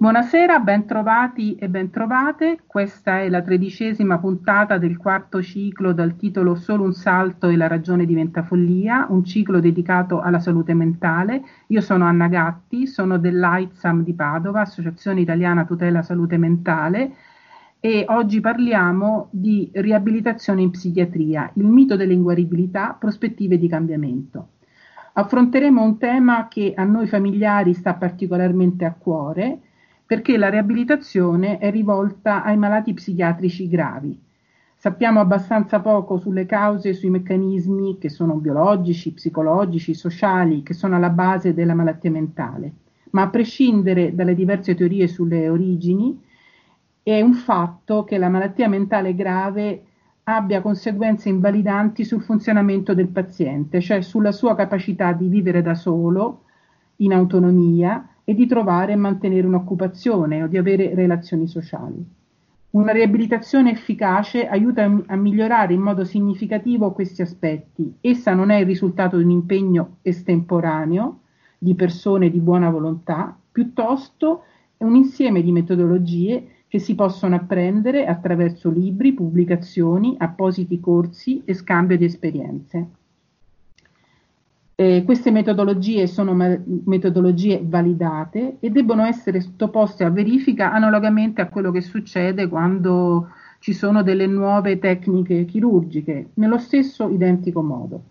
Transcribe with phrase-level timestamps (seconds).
[0.00, 2.60] Buonasera, bentrovati e bentrovate.
[2.66, 7.66] Questa è la tredicesima puntata del quarto ciclo dal titolo Solo un salto e la
[7.66, 11.42] ragione diventa follia, un ciclo dedicato alla salute mentale.
[11.66, 17.12] Io sono Anna Gatti, sono dell'AITSAM di Padova, Associazione Italiana Tutela Salute Mentale,
[17.78, 24.52] e oggi parliamo di riabilitazione in psichiatria, il mito dell'inguaribilità, prospettive di cambiamento.
[25.12, 29.60] Affronteremo un tema che a noi familiari sta particolarmente a cuore
[30.10, 34.20] perché la riabilitazione è rivolta ai malati psichiatrici gravi.
[34.74, 40.96] Sappiamo abbastanza poco sulle cause e sui meccanismi che sono biologici, psicologici, sociali, che sono
[40.96, 42.72] alla base della malattia mentale,
[43.10, 46.20] ma a prescindere dalle diverse teorie sulle origini,
[47.04, 49.84] è un fatto che la malattia mentale grave
[50.24, 56.46] abbia conseguenze invalidanti sul funzionamento del paziente, cioè sulla sua capacità di vivere da solo,
[56.96, 62.00] in autonomia, e di trovare e mantenere un'occupazione o di avere relazioni sociali.
[62.70, 67.92] Una riabilitazione efficace aiuta a migliorare in modo significativo questi aspetti.
[68.00, 71.22] Essa non è il risultato di un impegno estemporaneo
[71.58, 74.44] di persone di buona volontà, piuttosto
[74.76, 81.52] è un insieme di metodologie che si possono apprendere attraverso libri, pubblicazioni, appositi corsi e
[81.52, 82.90] scambio di esperienze.
[84.80, 91.48] Eh, queste metodologie sono ma- metodologie validate e debbono essere sottoposte a verifica analogamente a
[91.48, 98.04] quello che succede quando ci sono delle nuove tecniche chirurgiche, nello stesso identico modo.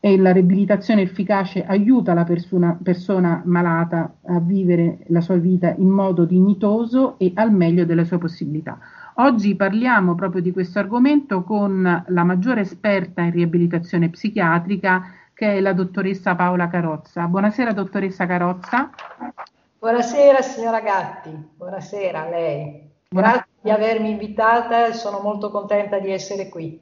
[0.00, 5.90] E la riabilitazione efficace aiuta la persona, persona malata a vivere la sua vita in
[5.90, 8.80] modo dignitoso e al meglio delle sue possibilità.
[9.20, 15.04] Oggi parliamo proprio di questo argomento con la maggiore esperta in riabilitazione psichiatrica,
[15.40, 17.26] che è la dottoressa Paola Carozza.
[17.26, 18.90] Buonasera dottoressa Carozza.
[19.78, 22.90] Buonasera signora Gatti, buonasera a lei.
[23.08, 26.78] Grazie di avermi invitata, sono molto contenta di essere qui.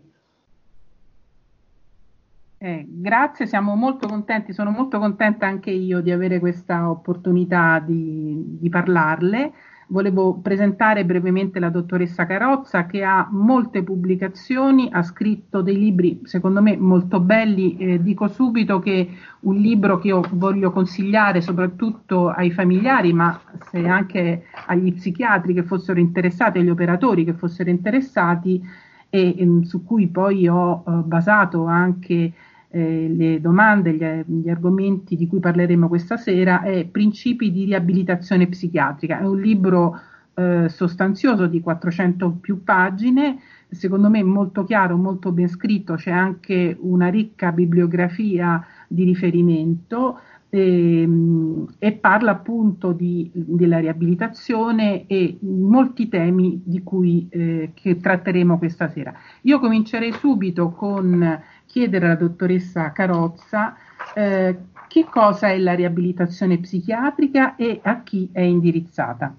[2.58, 8.58] Eh, grazie, siamo molto contenti, sono molto contenta anche io di avere questa opportunità di,
[8.58, 9.52] di parlarle
[9.88, 16.60] volevo presentare brevemente la dottoressa Carozza che ha molte pubblicazioni, ha scritto dei libri secondo
[16.60, 19.08] me molto belli, eh, dico subito che
[19.40, 23.40] un libro che io voglio consigliare soprattutto ai familiari ma
[23.70, 28.62] se anche agli psichiatri che fossero interessati, agli operatori che fossero interessati
[29.08, 32.32] e, e ehm, su cui poi ho eh, basato anche
[32.70, 38.46] eh, le domande, gli, gli, argomenti di cui parleremo questa sera è Principi di riabilitazione
[38.46, 39.20] psichiatrica.
[39.20, 39.98] È un libro
[40.34, 43.38] eh, sostanzioso di 400 più pagine,
[43.70, 50.20] secondo me molto chiaro, molto ben scritto, c'è anche una ricca bibliografia di riferimento.
[50.50, 58.56] E, ehm, e, parla appunto di, della riabilitazione e molti temi di cui eh, tratteremo
[58.56, 59.12] questa sera.
[59.42, 63.76] Io comincerei subito con chiedere alla dottoressa Carozza
[64.14, 64.56] eh,
[64.88, 69.34] che cosa è la riabilitazione psichiatrica e a chi è indirizzata.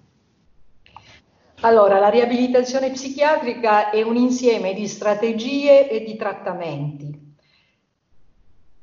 [1.62, 7.28] Allora, la riabilitazione psichiatrica è un insieme di strategie e di trattamenti.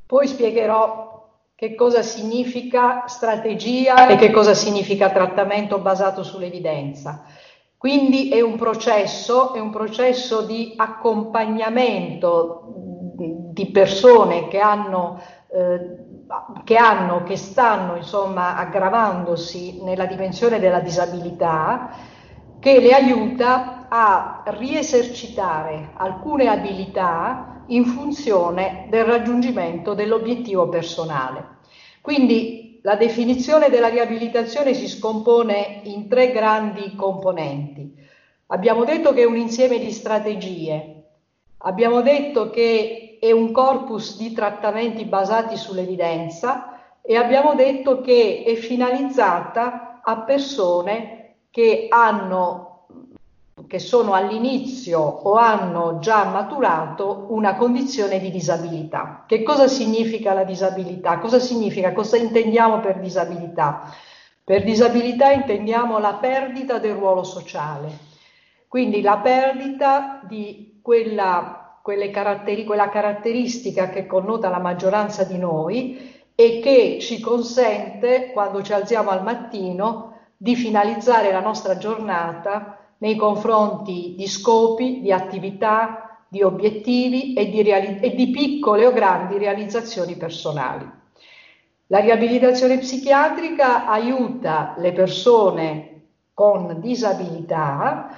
[0.05, 1.05] Poi spiegherò
[1.55, 7.25] che cosa significa strategia e che cosa significa trattamento basato sull'evidenza.
[7.79, 12.96] Quindi è un processo, è un processo di accompagnamento
[13.57, 15.19] di persone che hanno,
[15.51, 15.97] eh,
[16.63, 21.89] che, hanno, che stanno insomma aggravandosi nella dimensione della disabilità,
[22.61, 31.61] che le aiuta a riesercitare alcune abilità in funzione del raggiungimento dell'obiettivo personale.
[32.03, 37.95] Quindi la definizione della riabilitazione si scompone in tre grandi componenti.
[38.49, 41.05] Abbiamo detto che è un insieme di strategie,
[41.59, 48.55] abbiamo detto che è un corpus di trattamenti basati sull'evidenza e abbiamo detto che è
[48.55, 52.67] finalizzata a persone che hanno
[53.67, 59.25] che sono all'inizio o hanno già maturato una condizione di disabilità.
[59.27, 61.19] Che cosa significa la disabilità?
[61.19, 61.93] Cosa significa?
[61.93, 63.91] Cosa intendiamo per disabilità?
[64.45, 67.89] Per disabilità intendiamo la perdita del ruolo sociale,
[68.69, 71.66] quindi la perdita di quella
[72.11, 78.73] caratteri- quella caratteristica che connota la maggioranza di noi e che ci consente, quando ci
[78.73, 86.43] alziamo al mattino, di finalizzare la nostra giornata nei confronti di scopi, di attività, di
[86.43, 90.91] obiettivi e di, reali- e di piccole o grandi realizzazioni personali.
[91.87, 95.91] La riabilitazione psichiatrica aiuta le persone
[96.35, 98.11] con disabilità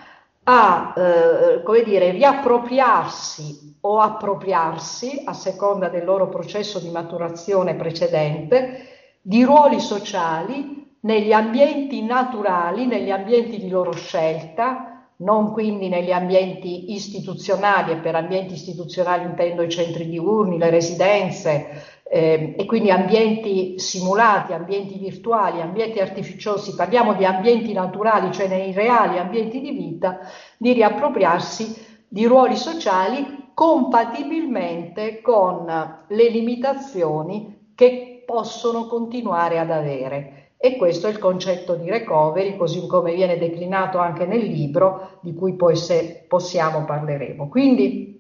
[0.51, 9.19] a eh, come dire, riappropriarsi o appropriarsi, a seconda del loro processo di maturazione precedente,
[9.21, 16.95] di ruoli sociali negli ambienti naturali, negli ambienti di loro scelta, non quindi negli ambienti
[16.95, 23.79] istituzionali, e per ambienti istituzionali intendo i centri diurni, le residenze, eh, e quindi ambienti
[23.79, 30.21] simulati, ambienti virtuali, ambienti artificiosi, parliamo di ambienti naturali, cioè nei reali ambienti di vita,
[30.57, 35.67] di riappropriarsi di ruoli sociali compatibilmente con
[36.07, 40.53] le limitazioni che possono continuare ad avere.
[40.57, 45.35] E questo è il concetto di recovery, così come viene declinato anche nel libro, di
[45.35, 47.49] cui poi se possiamo parleremo.
[47.49, 48.18] Quindi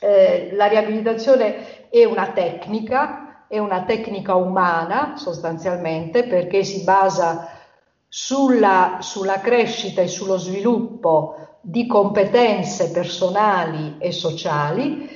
[0.00, 7.48] eh, la riabilitazione è una tecnica, è una tecnica umana sostanzialmente perché si basa
[8.08, 15.08] sulla, sulla crescita e sullo sviluppo di competenze personali e sociali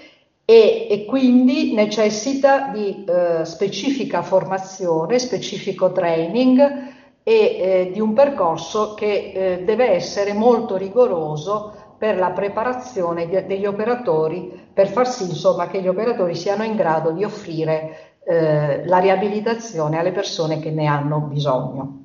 [0.44, 6.90] e, e quindi necessita di eh, specifica formazione, specifico training
[7.22, 13.46] e eh, di un percorso che eh, deve essere molto rigoroso per la preparazione de-
[13.46, 18.86] degli operatori, per far sì insomma che gli operatori siano in grado di offrire eh,
[18.86, 21.98] la riabilitazione alle persone che ne hanno bisogno.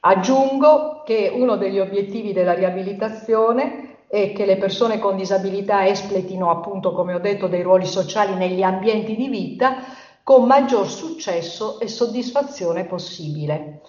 [0.00, 6.92] Aggiungo che uno degli obiettivi della riabilitazione è che le persone con disabilità espletino appunto,
[6.92, 9.76] come ho detto, dei ruoli sociali negli ambienti di vita
[10.22, 13.80] con maggior successo e soddisfazione possibile.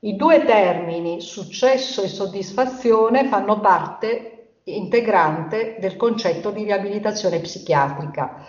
[0.00, 4.33] I due termini successo e soddisfazione fanno parte
[4.64, 8.44] integrante del concetto di riabilitazione psichiatrica.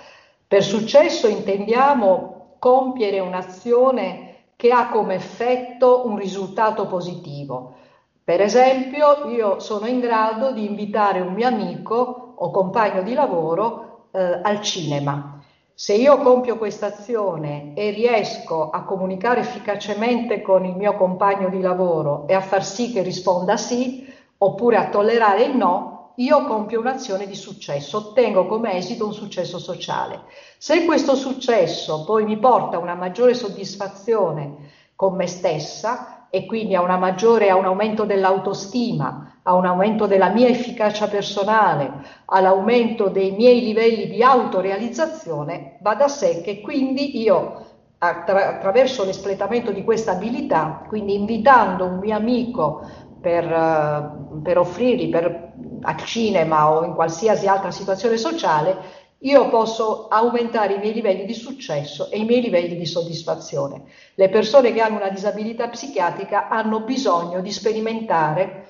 [0.47, 7.75] Per successo intendiamo compiere un'azione che ha come effetto un risultato positivo.
[8.23, 14.09] Per esempio, io sono in grado di invitare un mio amico o compagno di lavoro
[14.11, 15.35] eh, al cinema
[15.77, 21.59] se io compio questa azione e riesco a comunicare efficacemente con il mio compagno di
[21.59, 26.79] lavoro e a far sì che risponda sì, oppure a tollerare il no, io compio
[26.79, 30.23] un'azione di successo, ottengo come esito un successo sociale.
[30.57, 36.75] Se questo successo poi mi porta a una maggiore soddisfazione con me stessa e quindi
[36.75, 41.91] a, maggiore, a un aumento dell'autostima, a un aumento della mia efficacia personale,
[42.25, 47.65] all'aumento dei miei livelli di autorealizzazione, va da sé che quindi io
[47.97, 52.81] attra- attraverso l'espletamento di questa abilità, quindi invitando un mio amico
[53.25, 58.77] per, uh, per offrirgli per, al cinema o in qualsiasi altra situazione sociale,
[59.19, 63.86] io posso aumentare i miei livelli di successo e i miei livelli di soddisfazione.
[64.13, 68.68] Le persone che hanno una disabilità psichiatrica hanno bisogno di sperimentare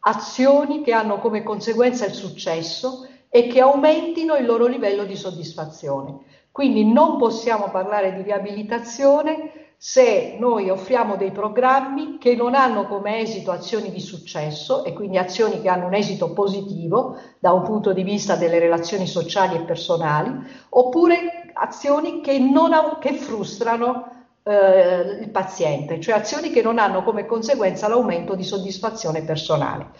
[0.00, 6.16] azioni che hanno come conseguenza il successo e che aumentino il loro livello di soddisfazione.
[6.50, 13.20] Quindi non possiamo parlare di riabilitazione se noi offriamo dei programmi che non hanno come
[13.20, 17.92] esito azioni di successo e quindi azioni che hanno un esito positivo da un punto
[17.92, 20.32] di vista delle relazioni sociali e personali,
[20.70, 27.24] oppure azioni che, non, che frustrano eh, il paziente, cioè azioni che non hanno come
[27.24, 29.90] conseguenza l'aumento di soddisfazione personale.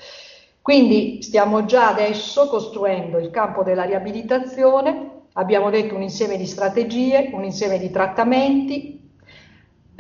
[0.61, 7.31] Quindi stiamo già adesso costruendo il campo della riabilitazione, abbiamo detto un insieme di strategie,
[7.33, 8.98] un insieme di trattamenti,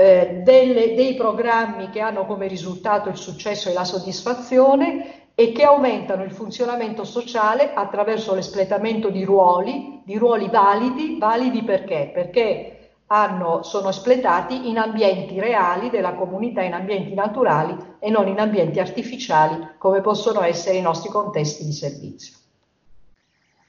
[0.00, 5.64] eh, delle, dei programmi che hanno come risultato il successo e la soddisfazione e che
[5.64, 12.12] aumentano il funzionamento sociale attraverso l'espletamento di ruoli, di ruoli validi, validi perché?
[12.14, 18.38] Perché hanno, sono espletati in ambienti reali della comunità, in ambienti naturali e non in
[18.38, 22.36] ambienti artificiali come possono essere i nostri contesti di servizio.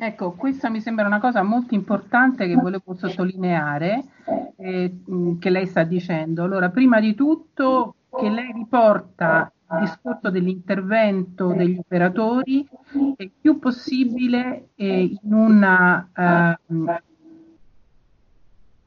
[0.02, 4.06] Ecco, questa mi sembra una cosa molto importante che volevo sottolineare,
[4.56, 4.98] eh,
[5.38, 6.46] che lei sta dicendo.
[6.46, 12.66] Allora, prima di tutto che lei riporta il discorso dell'intervento degli operatori
[13.18, 16.96] il più possibile eh, in una uh,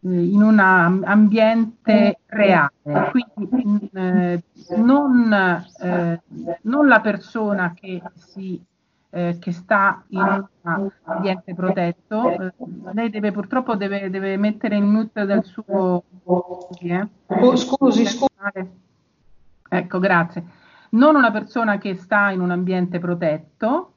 [0.05, 2.73] in un ambiente reale,
[3.11, 4.43] quindi eh,
[4.79, 5.33] non,
[5.81, 6.21] eh,
[6.63, 8.61] non, la persona che, si,
[9.15, 12.53] eh, che sta in un ambiente protetto, eh,
[12.95, 16.05] lei deve purtroppo deve, deve, mettere in mute del suo...
[16.81, 17.09] Eh.
[17.27, 18.31] Oh, scusi, scusi.
[19.69, 20.45] Ecco, grazie.
[20.91, 23.97] Non una persona che sta in un ambiente protetto,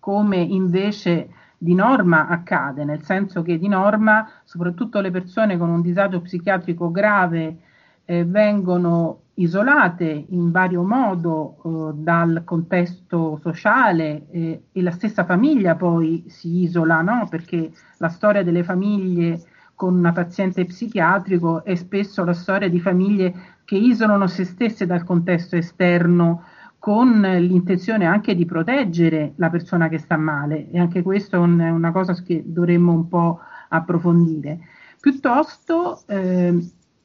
[0.00, 5.80] come invece di norma accade, nel senso che di norma soprattutto le persone con un
[5.80, 7.58] disagio psichiatrico grave
[8.04, 15.74] eh, vengono isolate in vario modo eh, dal contesto sociale eh, e la stessa famiglia
[15.74, 17.26] poi si isola, no?
[17.28, 19.42] perché la storia delle famiglie
[19.74, 23.32] con una paziente psichiatrico è spesso la storia di famiglie
[23.64, 26.42] che isolano se stesse dal contesto esterno
[26.80, 31.60] con l'intenzione anche di proteggere la persona che sta male e anche questo è un,
[31.60, 34.58] una cosa che dovremmo un po' approfondire.
[35.00, 36.58] Piuttosto eh,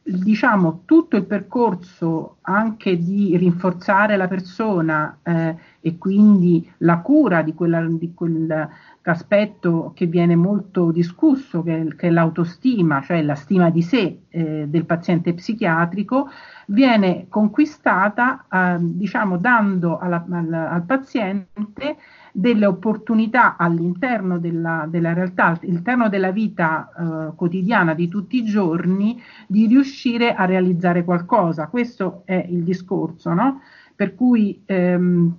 [0.06, 7.54] diciamo, tutto il percorso anche di rinforzare la persona eh, e quindi la cura di,
[7.54, 13.70] quella, di quell'aspetto che viene molto discusso, che è, che è l'autostima, cioè la stima
[13.70, 16.30] di sé eh, del paziente psichiatrico,
[16.68, 21.98] viene conquistata eh, diciamo, dando alla, al, al paziente
[22.36, 29.22] delle opportunità all'interno della, della realtà, all'interno della vita eh, quotidiana di tutti i giorni,
[29.48, 31.68] di riuscire a realizzare qualcosa.
[31.68, 33.62] Questo è il discorso, no?
[33.96, 35.36] Per cui ehm,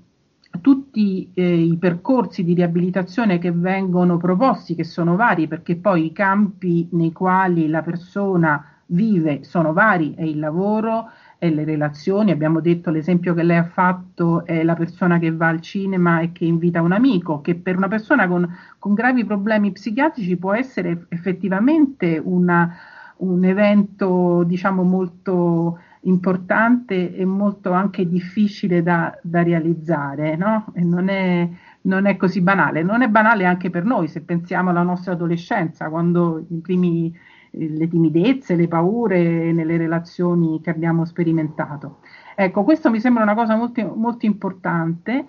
[0.60, 6.12] tutti eh, i percorsi di riabilitazione che vengono proposti, che sono vari, perché poi i
[6.12, 11.10] campi nei quali la persona vive sono vari, è il lavoro,
[11.44, 12.30] e le relazioni.
[12.30, 16.32] Abbiamo detto l'esempio che lei ha fatto è la persona che va al cinema e
[16.32, 18.48] che invita un amico, che per una persona con,
[18.78, 22.74] con gravi problemi psichiatrici può essere effettivamente una,
[23.18, 30.66] un evento, diciamo, molto importante e molto anche difficile da, da realizzare, no?
[30.74, 31.48] Non è,
[31.82, 32.82] non è così banale.
[32.82, 37.14] Non è banale anche per noi, se pensiamo alla nostra adolescenza, quando i primi
[37.56, 41.98] le timidezze, le paure nelle relazioni che abbiamo sperimentato.
[42.34, 45.26] Ecco, questo mi sembra una cosa molto, molto importante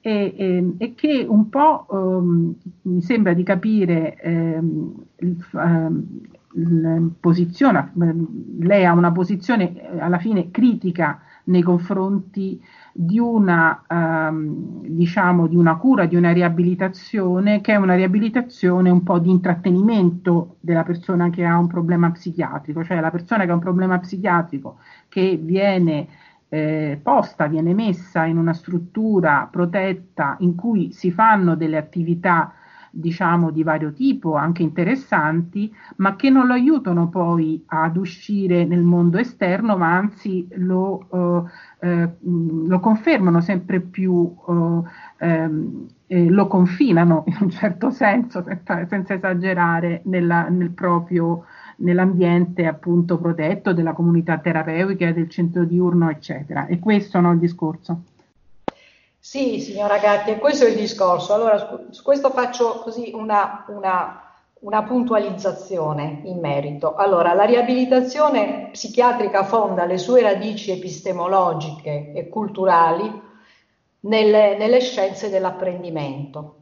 [0.00, 5.36] e, e, e, che un po' um, mi sembra di capire um, il,
[6.54, 7.92] il posizione,
[8.60, 12.60] lei ha una posizione alla fine critica nei confronti
[13.00, 19.04] di una, ehm, diciamo, di una cura, di una riabilitazione che è una riabilitazione un
[19.04, 23.54] po' di intrattenimento della persona che ha un problema psichiatrico, cioè la persona che ha
[23.54, 24.78] un problema psichiatrico
[25.08, 26.08] che viene
[26.48, 32.52] eh, posta, viene messa in una struttura protetta in cui si fanno delle attività
[32.90, 38.82] diciamo di vario tipo, anche interessanti, ma che non lo aiutano poi ad uscire nel
[38.82, 41.44] mondo esterno, ma anzi lo,
[41.80, 44.34] eh, eh, lo confermano sempre più,
[45.18, 45.48] eh,
[46.06, 51.44] lo confinano in un certo senso, senza, senza esagerare, nella, nel proprio
[51.78, 56.66] nell'ambiente appunto protetto della comunità terapeutica, del centro diurno, eccetera.
[56.66, 58.02] E questo no, il discorso.
[59.30, 61.34] Sì, signora Gatti, e questo è il discorso.
[61.34, 64.22] Allora, su questo faccio così una, una,
[64.60, 66.94] una puntualizzazine in merito.
[66.94, 73.20] Allora, la riabilitazione psichiatrica fonda le sue radici epistemologiche e culturali
[74.00, 76.54] nelle, nelle scienze dell'apprendimento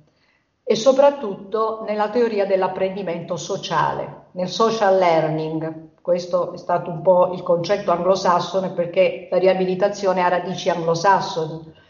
[0.64, 5.90] e soprattutto nella teoria dell'apprendimento sociale, nel social learning.
[6.02, 11.84] Questo è stato un po' il concetto anglosassone perché la riabilitazione ha radici anglosassoni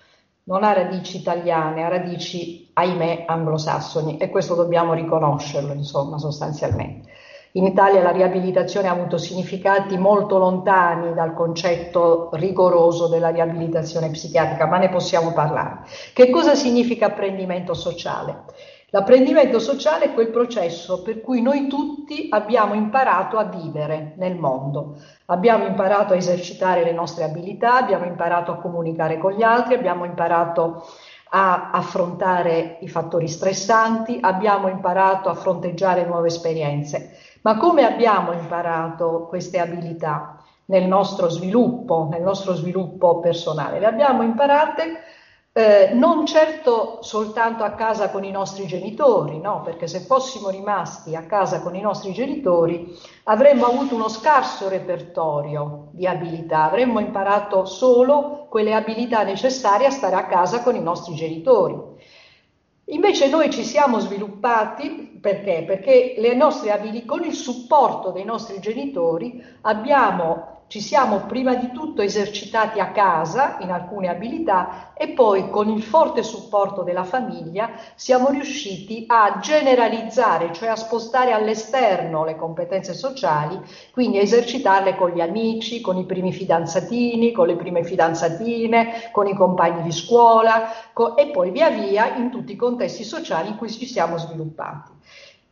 [0.46, 7.10] non ha radici italiane, ha radici, ahimè, anglosassoni e questo dobbiamo riconoscerlo, insomma, sostanzialmente.
[7.52, 14.66] In Italia la riabilitazione ha avuto significati molto lontani dal concetto rigoroso della riabilitazione psichiatrica,
[14.66, 15.80] ma ne possiamo parlare.
[16.12, 18.44] Che cosa significa apprendimento sociale?
[18.96, 24.96] L'apprendimento sociale è quel processo per cui noi tutti abbiamo imparato a vivere nel mondo,
[25.26, 30.06] abbiamo imparato a esercitare le nostre abilità, abbiamo imparato a comunicare con gli altri, abbiamo
[30.06, 30.86] imparato
[31.28, 37.18] a affrontare i fattori stressanti, abbiamo imparato a fronteggiare nuove esperienze.
[37.42, 43.78] Ma come abbiamo imparato queste abilità nel nostro sviluppo, nel nostro sviluppo personale?
[43.78, 45.00] Le abbiamo imparate
[45.56, 49.62] eh, non certo soltanto a casa con i nostri genitori, no?
[49.62, 52.94] perché se fossimo rimasti a casa con i nostri genitori
[53.24, 60.16] avremmo avuto uno scarso repertorio di abilità, avremmo imparato solo quelle abilità necessarie a stare
[60.16, 61.74] a casa con i nostri genitori.
[62.88, 65.64] Invece noi ci siamo sviluppati perché?
[65.66, 66.16] Perché
[66.68, 72.90] abilità, con il supporto dei nostri genitori abbiamo ci siamo prima di tutto esercitati a
[72.90, 79.38] casa in alcune abilità e poi con il forte supporto della famiglia siamo riusciti a
[79.40, 83.60] generalizzare, cioè a spostare all'esterno le competenze sociali,
[83.92, 89.28] quindi a esercitarle con gli amici, con i primi fidanzatini, con le prime fidanzatine, con
[89.28, 93.56] i compagni di scuola co- e poi via via in tutti i contesti sociali in
[93.56, 94.94] cui ci siamo sviluppati.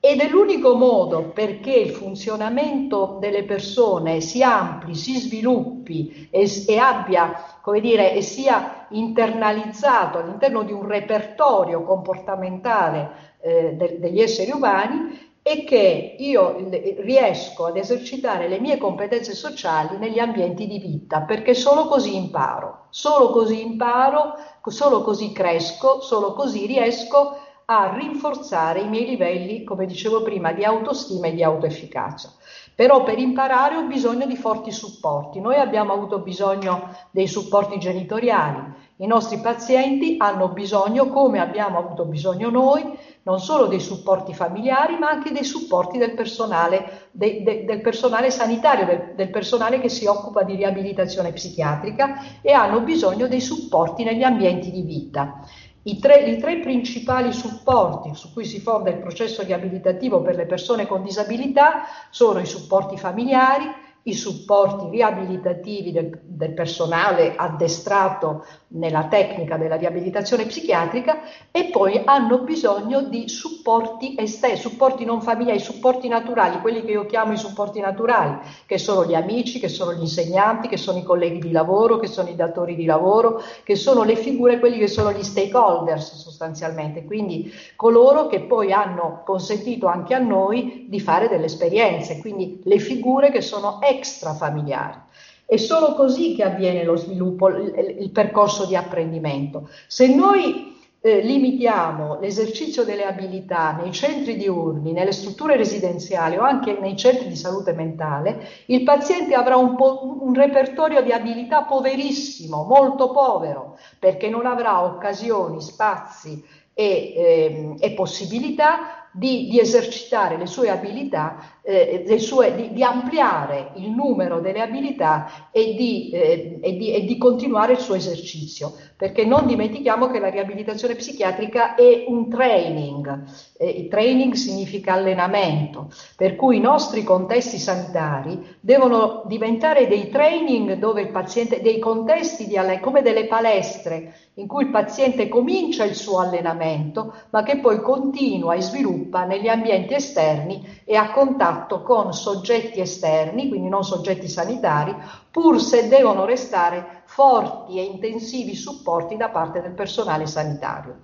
[0.07, 6.77] Ed è l'unico modo perché il funzionamento delle persone si ampli, si sviluppi e, e
[6.77, 14.51] abbia, come dire, e sia internalizzato all'interno di un repertorio comportamentale eh, de, degli esseri
[14.51, 16.69] umani è che io
[16.99, 22.89] riesco ad esercitare le mie competenze sociali negli ambienti di vita, perché solo così imparo,
[22.91, 24.35] solo così imparo,
[24.67, 30.65] solo così cresco, solo così riesco a rinforzare i miei livelli, come dicevo prima, di
[30.65, 32.31] autostima e di autoefficacia.
[32.75, 35.41] Però per imparare ho bisogno di forti supporti.
[35.41, 38.83] Noi abbiamo avuto bisogno dei supporti genitoriali.
[38.99, 44.99] I nostri pazienti hanno bisogno, come abbiamo avuto bisogno noi, non solo dei supporti familiari,
[44.99, 49.89] ma anche dei supporti del personale, de, de, del personale sanitario, del, del personale che
[49.89, 55.41] si occupa di riabilitazione psichiatrica e hanno bisogno dei supporti negli ambienti di vita.
[55.87, 60.47] I tre, I tre, principali supporti su cui si fonda il processo riabilitativo per le
[60.47, 63.67] persone con disabilità sono i supporti familiari,
[64.07, 72.43] i supporti riabilitativi del, del, personale addestrato nella tecnica della riabilitazione psichiatrica e poi hanno
[72.43, 77.81] bisogno di supporti esterni, supporti non familiari, supporti naturali, quelli che io chiamo i supporti
[77.81, 81.99] naturali, che sono gli amici, che sono gli insegnanti, che sono i colleghi di lavoro,
[81.99, 86.17] che sono i datori di lavoro, che sono le figure, quelli che sono gli stakeholders
[86.17, 92.61] sostanzialmente, quindi coloro che poi hanno consentito anche a noi di fare delle esperienze, quindi
[92.65, 94.99] le figure che sono extrafamiliari.
[95.47, 99.69] È solo così che avviene lo sviluppo, il, percorso di apprendimento.
[99.87, 106.79] Se noi eh, limitiamo l'esercizio delle abilità nei centri diurni, nelle strutture residenziali o anche
[106.81, 112.65] nei centri di salute mentale, il paziente avrà un, po- un repertorio di abilità poverissimo,
[112.65, 120.47] molto povero, perché non avrà occasioni, spazi e, eh, e possibilità di, di, esercitare le
[120.47, 121.37] sue abilità,
[121.67, 127.17] eh, sue, di, di, ampliare il numero delle abilità e di, eh, e, e di,
[127.17, 133.25] continuare il suo esercizio, perché non dimentichiamo che la riabilitazione psichiatrica è un training,
[133.57, 141.01] eh, training significa allenamento, per cui i nostri contesti sanitari devono diventare dei training dove
[141.01, 145.95] il paziente, dei contesti di allenamento, come delle palestre in cui il paziente comincia il
[145.95, 152.13] suo allenamento, ma che poi continua e sviluppa negli ambienti esterni e a contatto con
[152.13, 154.95] soggetti esterni, quindi non soggetti sanitari,
[155.31, 161.03] pur se devono restare forti e intensivi supporti da parte del personale sanitario.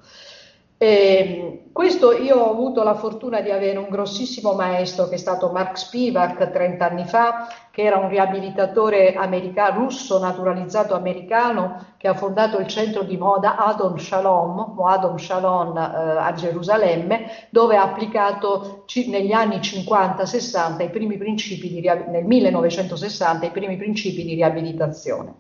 [0.83, 5.51] Eh, questo io ho avuto la fortuna di avere un grossissimo maestro che è stato
[5.51, 12.15] Mark Spivak 30 anni fa, che era un riabilitatore americano, russo naturalizzato americano, che ha
[12.15, 18.85] fondato il centro di moda Adon Shalom, Adon Shalom eh, a Gerusalemme, dove ha applicato
[19.09, 25.35] negli anni 50-60 i primi principi di, nel 1960 i primi principi di riabilitazione.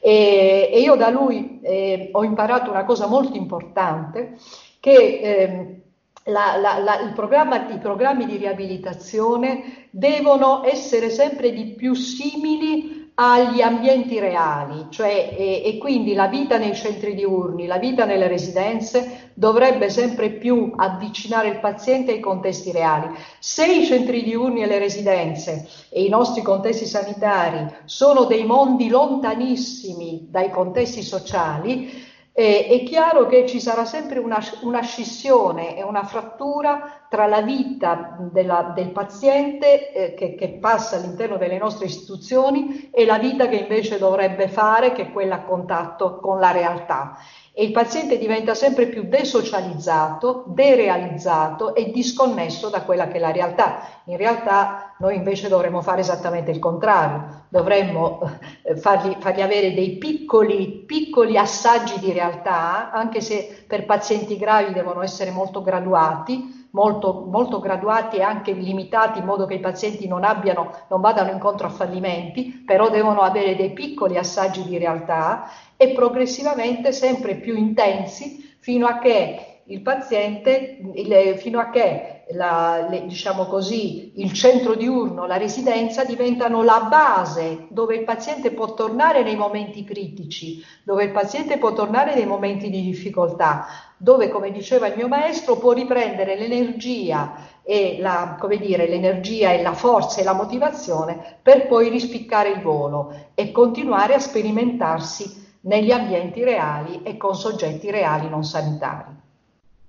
[0.00, 4.36] E, e io da lui eh, ho imparato una cosa molto importante
[4.82, 5.82] che eh,
[6.24, 14.18] la, la, la, i programmi di riabilitazione devono essere sempre di più simili agli ambienti
[14.18, 19.88] reali, cioè e, e, quindi la vita nei centri diurni, la vita nelle residenze dovrebbe
[19.88, 23.14] sempre più avvicinare il paziente ai contesti reali.
[23.38, 28.88] Se i centri diurni e le residenze e i nostri contesti sanitari sono dei mondi
[28.88, 35.82] lontanissimi dai contesti sociali, eh, è chiaro che ci sarà sempre una, una, scissione e
[35.82, 41.86] una frattura tra la vita della, del paziente eh, che, che, passa all'interno delle nostre
[41.86, 46.52] istituzioni e la vita che invece dovrebbe fare, che è quella a contatto con la
[46.52, 47.18] realtà
[47.54, 53.30] e il paziente diventa sempre più desocializzato, derealizzato e disconnesso da quella che è la
[53.30, 54.00] realtà.
[54.04, 58.20] In realtà noi invece dovremmo fare esattamente il contrario, dovremmo
[58.62, 64.72] eh, fargli, fargli avere dei piccoli, piccoli assaggi di realtà, anche se per pazienti gravi
[64.72, 70.08] devono essere molto graduati, Molto, molto, graduati e anche limitati in modo che i pazienti
[70.08, 75.50] non, abbiano, non vadano incontro a fallimenti, però devono avere dei piccoli assaggi di realtà
[75.76, 82.86] e progressivamente sempre più intensi fino a che il paziente, il, fino a che la,
[82.88, 88.74] le, diciamo così, il centro diurno, la residenza diventano la base dove il paziente può
[88.74, 93.66] tornare nei momenti critici, dove il paziente può tornare nei momenti di difficoltà,
[94.02, 99.74] dove, come diceva il mio maestro, può riprendere l'energia e la, dire, l'energia e la
[99.74, 106.42] forza e la motivazione per poi rispiccare il volo e continuare a sperimentarsi negli ambienti
[106.42, 109.12] reali e con soggetti reali non sanitari.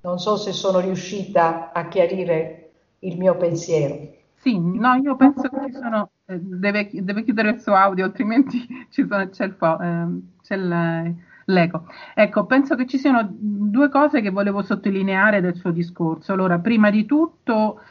[0.02, 3.98] Non so se sono riuscita a chiarire il mio pensiero.
[4.36, 8.64] Sì, no, io penso che ci sono, eh, deve, deve, chiudere il suo audio, altrimenti
[8.92, 10.56] sono, c'è, il, eh, c'è
[11.46, 11.86] l'eco.
[12.14, 16.34] Ecco, penso che ci siano due cose che volevo sottolineare del suo discorso.
[16.34, 17.82] Allora, prima di tutto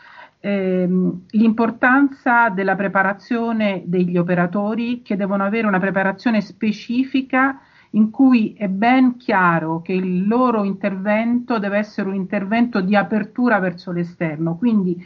[0.40, 7.60] ehm, l'importanza della preparazione degli operatori che devono avere una preparazione specifica
[7.94, 13.58] in cui è ben chiaro che il loro intervento deve essere un intervento di apertura
[13.58, 14.96] verso l'esterno, quindi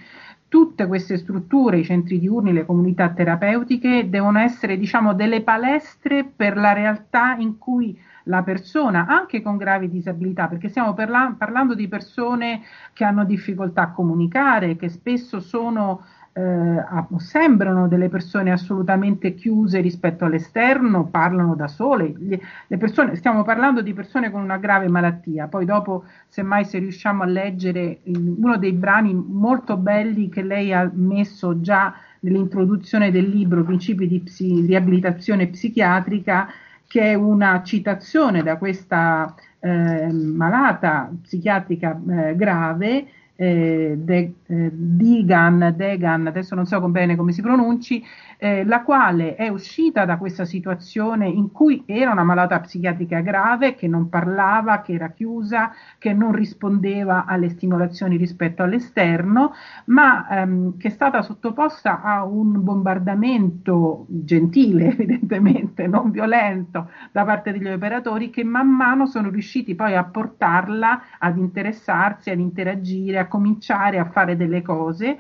[0.49, 6.57] tutte queste strutture, i centri diurni, le comunità terapeutiche, devono essere diciamo, delle palestre per
[6.57, 11.89] la realtà in cui la persona, anche con gravi disabilità, perché stiamo parla- parlando di
[11.89, 12.63] persone
[12.93, 16.05] che hanno difficoltà a comunicare, che spesso sono
[16.37, 16.85] eh,
[17.17, 22.13] sembrano delle persone assolutamente chiuse rispetto all'esterno, parlano da sole.
[22.19, 25.47] Le persone, stiamo parlando di persone con una grave malattia.
[25.47, 30.91] Poi dopo, semmai se riusciamo a leggere uno dei brani molto belli che lei ha
[30.93, 36.49] messo già nell'introduzione del libro Principi di psi- riabilitazione psichiatrica,
[36.97, 45.75] che è una citazione da questa eh, malata psichiatrica eh, grave eh, De, eh, Digan,
[45.77, 48.03] Degan, adesso non so bene come si pronunci,
[48.39, 53.75] eh, la quale è uscita da questa situazione in cui era una malata psichiatrica grave,
[53.75, 59.53] che non parlava, che era chiusa, che non rispondeva alle stimolazioni rispetto all'esterno,
[59.87, 67.53] ma ehm, che è stata sottoposta a un bombardamento gentile, evidentemente, non violento, da parte
[67.53, 73.26] degli operatori, che man mano sono riusciti poi a portarla ad interessarsi, ad interagire, a
[73.27, 75.19] cominciare a fare delle cose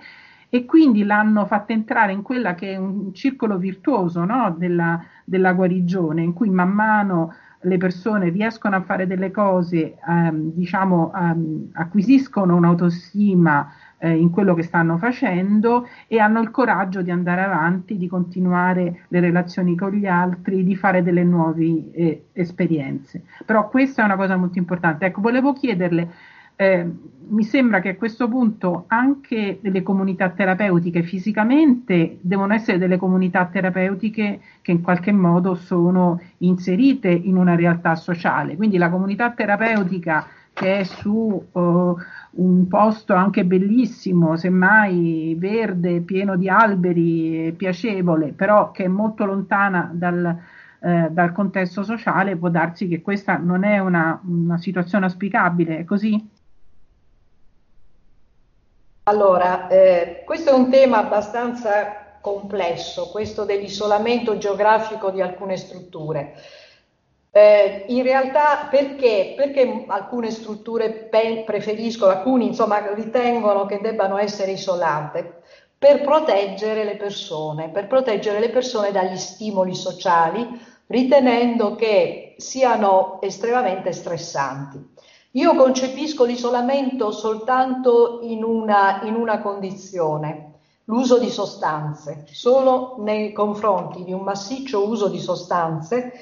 [0.48, 4.54] e quindi l'hanno fatta entrare in quella che è un circolo virtuoso no?
[4.56, 10.52] della, della, guarigione, in cui man mano le persone riescono a fare delle cose, ehm,
[10.52, 17.10] diciamo, ehm, acquisiscono un'autostima eh, in quello che stanno facendo e hanno il coraggio di
[17.10, 23.24] andare avanti, di continuare le relazioni con gli altri, di fare delle nuove eh, esperienze.
[23.44, 25.06] Però questa è una cosa molto importante.
[25.06, 26.10] Ecco, volevo chiederle
[26.56, 26.90] eh,
[27.28, 33.46] mi sembra che a questo punto anche le comunità terapeutiche fisicamente devono essere delle comunità
[33.46, 38.56] terapeutiche che in qualche modo sono inserite in una realtà sociale.
[38.56, 41.96] Quindi la comunità terapeutica che è su uh,
[42.30, 49.90] un posto anche bellissimo, semmai verde, pieno di alberi, piacevole, però che è molto lontana
[49.92, 50.38] dal,
[50.80, 55.84] eh, dal contesto sociale, può darsi che questa non è una, una situazione auspicabile, è
[55.84, 56.35] così?
[59.08, 66.34] Allora, eh, questo è un tema abbastanza complesso, questo dell'isolamento geografico di alcune strutture.
[67.30, 69.34] Eh, in realtà perché?
[69.36, 75.42] Perché alcune strutture pe- preferiscono, alcuni insomma ritengono che debbano essere isolate
[75.78, 80.48] per proteggere le persone, per proteggere le persone dagli stimoli sociali,
[80.86, 84.94] ritenendo che siano estremamente stressanti.
[85.36, 94.02] Io concepisco l'isolamento soltanto in una, in una condizione, l'uso di sostanze, solo nei confronti
[94.02, 96.12] di un massiccio uso di sostanze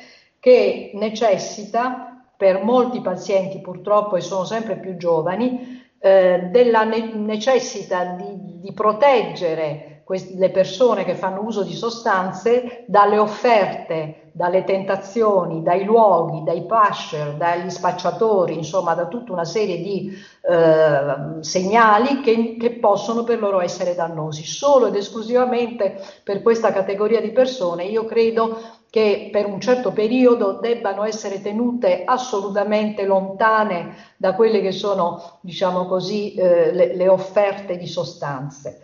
[0.41, 8.17] che necessita per molti pazienti purtroppo e sono sempre più giovani eh, della ne- necessità
[8.17, 15.63] di, di proteggere quest- le persone che fanno uso di sostanze dalle offerte dalle tentazioni,
[15.63, 20.13] dai luoghi, dai pusher, dagli spacciatori, insomma da tutta una serie di
[20.43, 24.45] eh, segnali che, che, possono per loro essere dannosi.
[24.45, 28.59] Solo ed esclusivamente per questa categoria di persone io credo
[28.91, 35.87] che per un certo periodo debbano essere tenute assolutamente lontane da quelle che sono, diciamo
[35.87, 38.81] così, eh, le, le offerte di sostanze.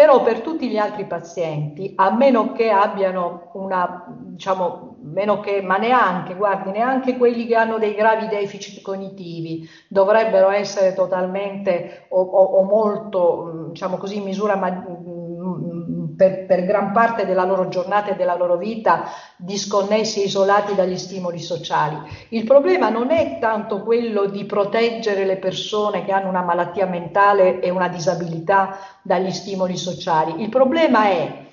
[0.00, 5.76] Però per tutti gli altri pazienti, a meno che abbiano una, diciamo, meno che, ma
[5.76, 12.42] neanche, guardi, neanche quelli che hanno dei gravi deficit cognitivi dovrebbero essere totalmente o, o,
[12.44, 14.70] o molto, diciamo così, in misura ma,
[16.20, 19.04] per, per, gran parte della loro giornata e della loro vita
[19.36, 21.96] disconnessi e isolati dagli stimoli sociali.
[22.28, 27.60] Il problema non è tanto quello di proteggere le persone che hanno una malattia mentale
[27.60, 31.48] e una disabilità dagli stimoli sociali, il problema è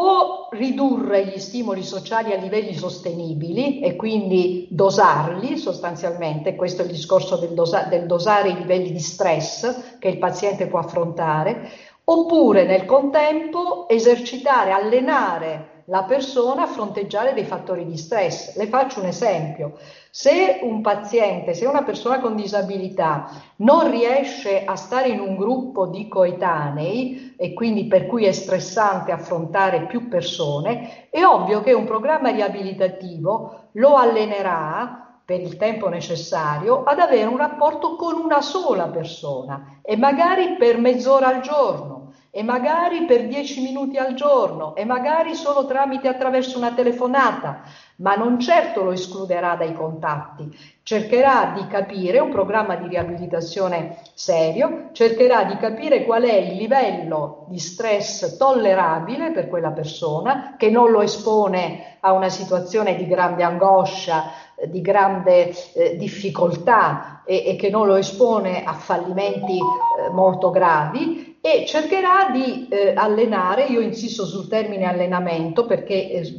[0.00, 6.92] o ridurre gli stimoli sociali a livelli sostenibili e quindi dosarli sostanzialmente, questo è il
[6.92, 11.68] discorso del, dosa- del dosare i livelli di stress che il paziente può affrontare,
[12.10, 18.56] oppure nel contempo esercitare, allenare la persona a fronteggiare dei fattori di stress.
[18.56, 19.78] Le faccio un esempio.
[20.10, 25.86] Se un paziente, se una persona con disabilità non riesce a stare in un gruppo
[25.86, 31.84] di coetanei e quindi per cui è stressante affrontare più persone, è ovvio che un
[31.84, 38.88] programma riabilitativo lo allenerà per il tempo necessario ad avere un rapporto con una sola
[38.88, 41.97] persona e magari per mezz'ora al giorno
[42.30, 47.62] e magari per dieci minuti al giorno e magari solo tramite attraverso una telefonata,
[47.96, 54.90] ma non certo lo escluderà dai contatti, cercherà di capire un programma di riabilitazione serio,
[54.92, 60.90] cercherà di capire qual è il livello di stress tollerabile per quella persona che non
[60.90, 64.30] lo espone a una situazione di grande angoscia,
[64.66, 71.27] di grande eh, difficoltà e, e, che non lo espone a fallimenti eh, molto gravi
[71.50, 76.34] e cercherà di eh, allenare, io insisto sul termine allenamento perché eh,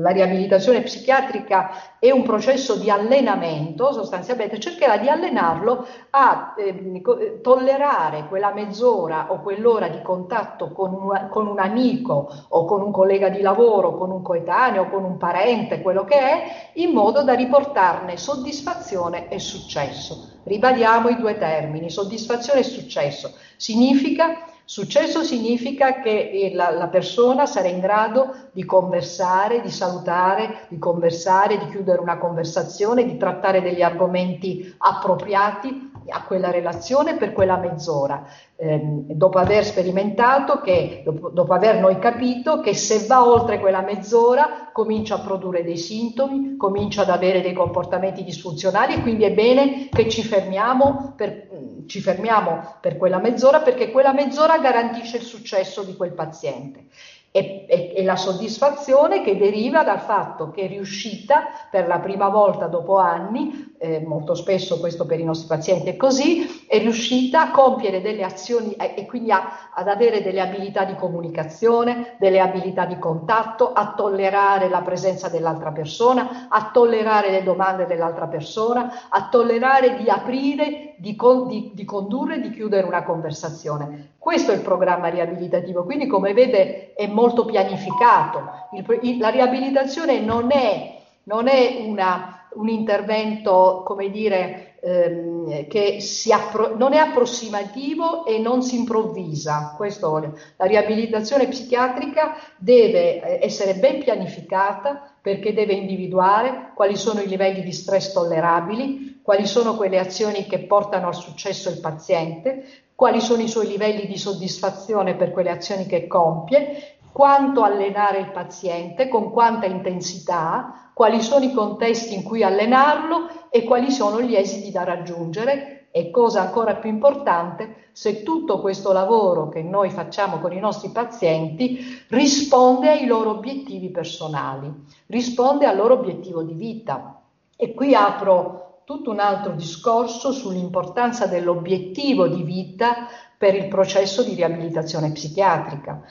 [0.00, 7.40] la riabilitazione psichiatrica è un processo di allenamento, sostanzialmente cercherà di allenarlo a ehm, eh,
[7.40, 12.90] tollerare quella mezz'ora o quell'ora di contatto con un, con un amico o con un
[12.90, 17.34] collega di lavoro, con un coetaneo, con un parente, quello che è, in modo da
[17.34, 20.27] riportarne soddisfazione e successo.
[20.48, 23.34] Ribadiamo i due termini, soddisfazione e successo.
[23.56, 30.78] Significa Successo significa che la, la, persona sarà in grado di conversare, di salutare, di
[30.78, 37.56] conversare, di chiudere una conversazione, di trattare degli argomenti appropriati a quella relazione per quella
[37.56, 38.26] mezz'ora.
[38.56, 43.82] Ehm, dopo aver sperimentato che, dopo, dopo aver noi capito che se va oltre quella
[43.82, 49.32] mezz'ora comincia a produrre dei sintomi, comincia ad avere dei comportamenti disfunzionali e quindi è
[49.32, 51.48] bene che ci fermiamo per,
[51.86, 56.86] ci fermiamo per quella mezz'ora perché quella mezz'ora garantisce il successo di quel paziente
[57.30, 62.28] e, e, e, la soddisfazione che deriva dal fatto che è riuscita per la prima
[62.28, 67.42] volta dopo anni, eh, molto spesso questo per i nostri pazienti è così, è riuscita
[67.42, 72.40] a compiere delle azioni e, e quindi a, ad avere delle abilità di comunicazione, delle
[72.40, 79.06] abilità di contatto, a tollerare la presenza dell'altra persona, a tollerare le domande dell'altra persona,
[79.10, 81.16] a tollerare di aprire, di,
[81.48, 84.12] di, di condurre, di chiudere una conversazione.
[84.18, 88.68] Questo è il programma riabilitativo, quindi come vede è molto pianificato.
[88.72, 95.98] Il, il, la riabilitazione non è, non è una, un intervento, come dire, ehm, che
[96.30, 99.74] appro- non è approssimativo e non si improvvisa.
[99.76, 107.28] Questo, la riabilitazione psichiatrica deve eh, essere ben pianificata perché deve individuare quali sono i
[107.28, 112.64] livelli di stress tollerabili, quali sono quelle azioni che portano al successo il paziente,
[112.94, 118.30] quali sono i suoi livelli di soddisfazione per quelle azioni che compie, quanto allenare il
[118.30, 123.50] paziente, con quanta intensità, quali sono i contesti in cui allenarlo?
[123.50, 125.88] E quali sono gli esiti da raggiungere?
[125.90, 130.88] E cosa ancora più importante, se tutto questo lavoro che noi facciamo con i nostri
[130.88, 134.72] pazienti risponde ai loro obiettivi personali,
[135.08, 137.20] risponde al loro obiettivo di vita.
[137.54, 144.32] E qui apro tutto un altro discorso sull'importanza dell'obiettivo di vita per il processo di
[144.32, 146.02] riabilitazione psichiatrica.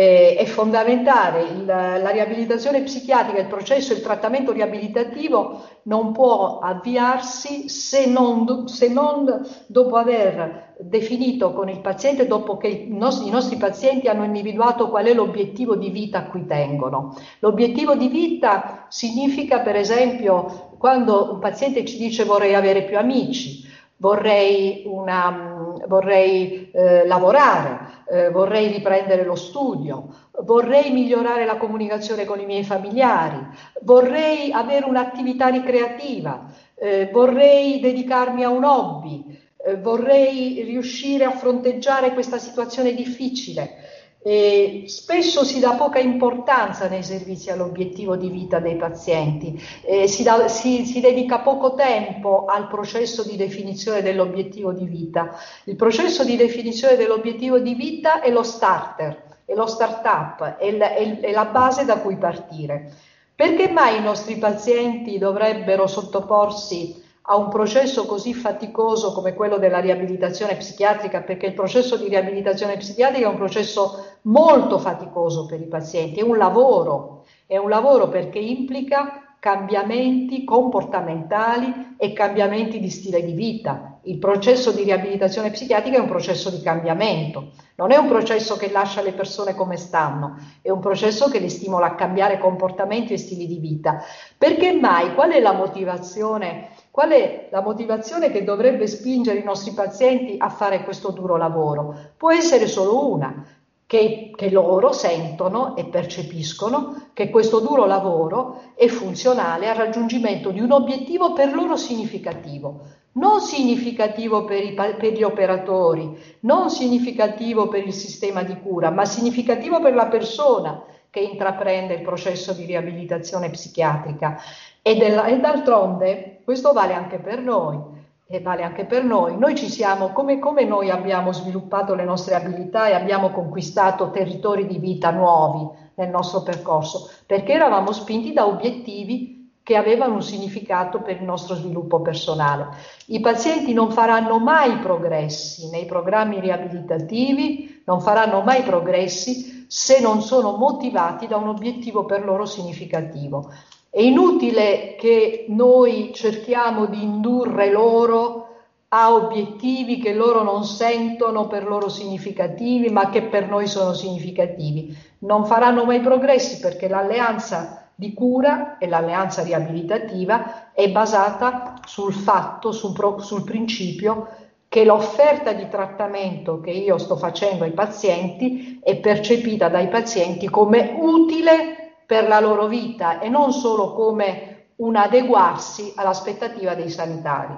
[0.00, 7.68] Eh, è fondamentale, il, la riabilitazione psichiatrica, il processo, il trattamento riabilitativo non può avviarsi
[7.68, 13.32] se non, se non dopo aver definito con il paziente, dopo che i nostri, i
[13.32, 17.16] nostri pazienti hanno individuato qual è l'obiettivo di vita a cui tengono.
[17.40, 23.66] L'obiettivo di vita significa, per esempio, quando un paziente ci dice vorrei avere più amici,
[23.96, 25.47] vorrei, una,
[25.86, 27.78] vorrei eh, lavorare,
[28.10, 30.08] eh, vorrei riprendere lo studio,
[30.42, 33.46] vorrei migliorare la comunicazione con i miei familiari,
[33.82, 42.12] vorrei avere un'attività ricreativa, eh, vorrei dedicarmi a un hobby, eh, vorrei riuscire a fronteggiare
[42.12, 43.87] questa situazione difficile.
[44.20, 50.24] E spesso si dà poca importanza nei servizi all'obiettivo di vita dei pazienti, eh, si,
[50.24, 55.38] da, si, si, dedica poco tempo al processo di definizione dell'obiettivo di vita.
[55.64, 61.20] Il processo di definizione dell'obiettivo di vita è lo starter, è lo start-up, è, è,
[61.20, 62.92] è la base da cui partire.
[63.36, 69.80] Perché mai i nostri pazienti dovrebbero sottoporsi a un processo così faticoso come quello della
[69.80, 75.66] riabilitazione psichiatrica, perché il processo di riabilitazione psichiatrica è un processo molto faticoso per i
[75.66, 83.22] pazienti, è un lavoro, è un lavoro perché implica cambiamenti comportamentali e cambiamenti di stile
[83.22, 83.87] di vita.
[84.02, 88.70] Il processo di riabilitazione psichiatrica è un processo di cambiamento, non è un processo che
[88.70, 93.18] lascia le persone come stanno, è un processo che le stimola a cambiare comportamenti e
[93.18, 94.02] stili di vita.
[94.36, 95.14] Perché mai?
[95.14, 96.70] Qual è la motivazione?
[96.90, 101.94] Qual è la motivazione che dovrebbe spingere i nostri pazienti a fare questo duro lavoro?
[102.16, 103.44] Può essere solo una,
[103.88, 110.60] che, che, loro sentono e percepiscono che questo duro lavoro è funzionale al raggiungimento di
[110.60, 112.80] un obiettivo per loro significativo,
[113.12, 119.06] non significativo per, i, per gli operatori, non significativo per il sistema di cura, ma
[119.06, 124.38] significativo per la persona che intraprende il processo di riabilitazione psichiatrica.
[124.82, 127.96] E, del, e d'altronde questo vale anche per noi
[128.30, 129.38] e vale anche per noi.
[129.38, 134.66] Noi ci siamo, come, come, noi abbiamo sviluppato le nostre abilità e abbiamo conquistato territori
[134.66, 141.00] di vita nuovi nel nostro percorso, perché eravamo spinti da obiettivi che avevano un significato
[141.00, 142.68] per il nostro sviluppo personale.
[143.06, 150.22] I pazienti non faranno mai progressi nei programmi riabilitativi, non faranno mai progressi se non
[150.22, 153.50] sono motivati da un obiettivo per loro significativo.
[153.90, 158.48] È inutile che noi cerchiamo di indurre loro
[158.88, 164.96] a obiettivi che loro non sentono per loro significativi, ma che per noi sono significativi.
[165.20, 172.72] Non faranno mai progressi perché l'alleanza di cura e l'alleanza riabilitativa è basata sul fatto,
[172.72, 174.28] sul, pro, sul principio
[174.68, 180.94] che l'offerta di trattamento che io sto facendo ai pazienti è percepita dai pazienti come
[181.00, 181.77] utile
[182.08, 187.52] per la loro vita e non solo come un adeguarsi all'aspettativa dei sanitari.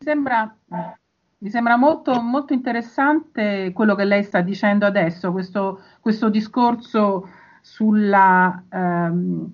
[0.00, 0.54] Mi sembra,
[1.38, 7.26] mi sembra molto, molto, interessante quello che lei sta dicendo adesso, questo, questo discorso
[7.62, 9.50] sulla, ehm,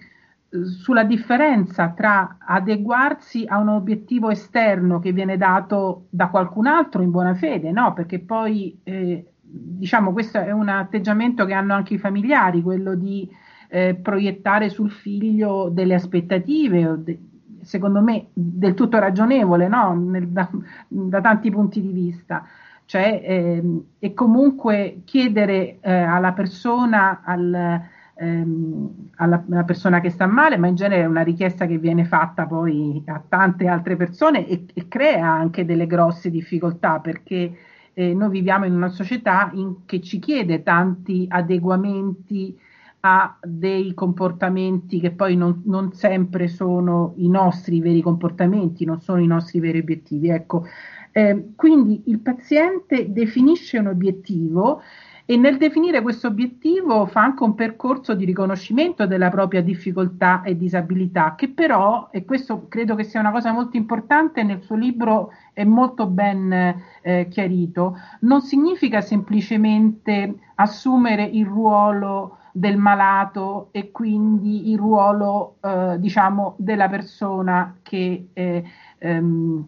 [0.82, 7.12] sulla, differenza tra adeguarsi a un obiettivo esterno che viene dato da qualcun altro in
[7.12, 7.92] buona fede, no?
[7.92, 13.28] perché poi eh, diciamo questo è un atteggiamento che hanno anche i familiari, quello di
[13.68, 17.18] eh, proiettare sul figlio delle aspettative,
[17.62, 19.94] secondo me del tutto ragionevole, no?
[19.94, 20.48] Nel, da,
[20.88, 22.46] da, tanti punti di vista.
[22.84, 27.82] Cioè, eh, e comunque chiedere eh, alla persona, al,
[28.14, 32.04] ehm, alla, alla, persona che sta male, ma in genere è una richiesta che viene
[32.04, 37.52] fatta poi a tante altre persone e, e crea anche delle grosse difficoltà perché
[37.98, 42.54] eh, noi viviamo in una società in, che ci chiede tanti adeguamenti
[43.00, 49.20] a dei comportamenti che poi non, non, sempre sono i nostri veri comportamenti, non sono
[49.22, 50.28] i nostri veri obiettivi.
[50.28, 50.66] Ecco,
[51.10, 54.82] eh, quindi il paziente definisce un obiettivo
[55.28, 60.56] e nel definire questo obiettivo fa anche un percorso di riconoscimento della propria difficoltà e
[60.56, 65.32] disabilità, che però, e questo credo che sia una cosa molto importante, nel suo libro
[65.52, 74.70] è molto ben eh, chiarito, non significa semplicemente assumere il ruolo del malato e quindi
[74.70, 78.62] il ruolo, eh, diciamo, della persona che è
[78.98, 79.66] ehm,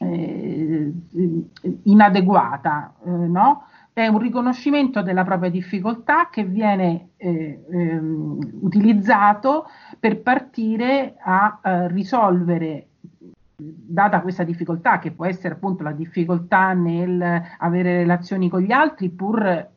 [0.00, 0.92] eh,
[1.84, 3.62] inadeguata, eh, no?
[4.04, 9.66] È un riconoscimento della propria difficoltà che viene eh, ehm, utilizzato
[9.98, 12.86] per partire a eh, risolvere
[13.60, 19.10] data questa difficoltà che può essere appunto la difficoltà nel avere relazioni con gli altri
[19.10, 19.68] pur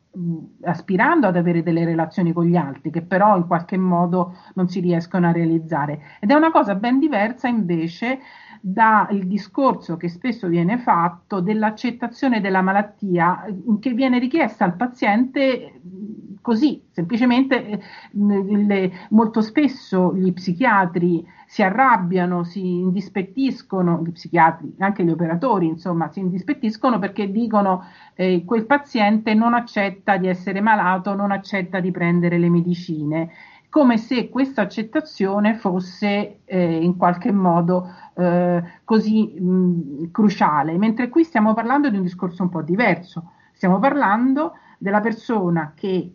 [0.64, 4.80] aspirando ad avere delle relazioni con gli altri che però in qualche modo non si
[4.80, 6.00] riescono a realizzare.
[6.20, 8.20] Ed è una cosa ben diversa invece
[8.64, 13.44] dal discorso che spesso viene fatto dell'accettazione della malattia
[13.80, 15.80] che viene richiesta al paziente
[16.40, 17.80] così, semplicemente eh,
[18.12, 26.08] le, molto spesso gli psichiatri si arrabbiano, si indispettiscono, gli psichiatri, anche gli operatori, insomma,
[26.10, 31.90] si indispettiscono perché dicono eh, quel paziente non accetta di essere malato, non accetta di
[31.90, 33.30] prendere le medicine
[33.72, 41.24] come se questa accettazione fosse eh, in qualche modo eh, così mh, cruciale, mentre qui
[41.24, 46.12] stiamo parlando di un discorso un po' diverso, stiamo parlando della persona che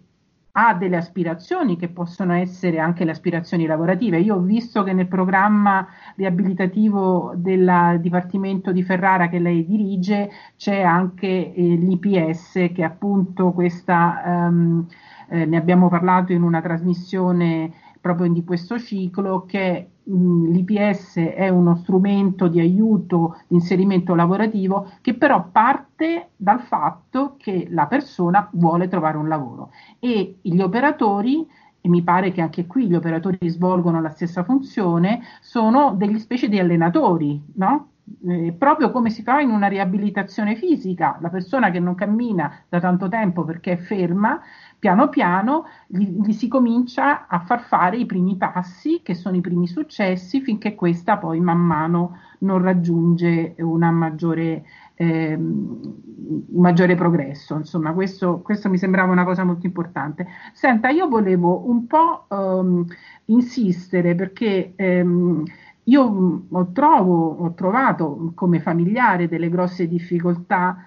[0.52, 4.20] ha delle aspirazioni che possono essere anche le aspirazioni lavorative.
[4.20, 10.84] Io ho visto che nel programma riabilitativo del Dipartimento di Ferrara che lei dirige c'è
[10.84, 14.86] anche eh, l'IPS che è appunto questa um,
[15.30, 21.50] eh, ne abbiamo parlato in una trasmissione proprio di questo ciclo, che mh, l'IPS è
[21.50, 28.48] uno strumento di aiuto di inserimento lavorativo che però parte dal fatto che la persona
[28.54, 31.46] vuole trovare un lavoro e gli operatori
[31.82, 36.50] e mi pare che anche qui gli operatori svolgono la stessa funzione, sono degli specie
[36.50, 37.92] di allenatori, no?
[38.26, 42.80] Eh, proprio come si fa in una riabilitazione fisica, la persona che non cammina da
[42.80, 44.40] tanto tempo perché è ferma,
[44.80, 49.42] piano piano gli, gli, si comincia a far fare i primi passi, che sono i
[49.42, 54.64] primi successi, finché questa poi man mano non raggiunge una maggiore,
[54.96, 57.56] eh, un maggiore progresso.
[57.56, 60.28] Insomma, questo, questo, mi sembrava una cosa molto importante.
[60.54, 62.86] Senta, io volevo un po' ehm,
[63.26, 64.74] insistere perché...
[64.76, 65.44] Ehm,
[65.88, 70.78] io ho, trovo, ho trovato come familiare delle grosse difficoltà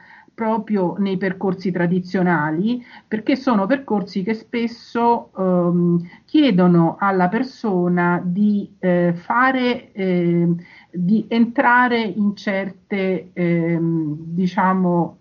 [0.40, 9.12] proprio nei percorsi tradizionali, perché sono percorsi che spesso ehm, chiedono alla persona di eh,
[9.14, 10.48] fare, eh,
[10.90, 15.18] di entrare in certe, eh, diciamo,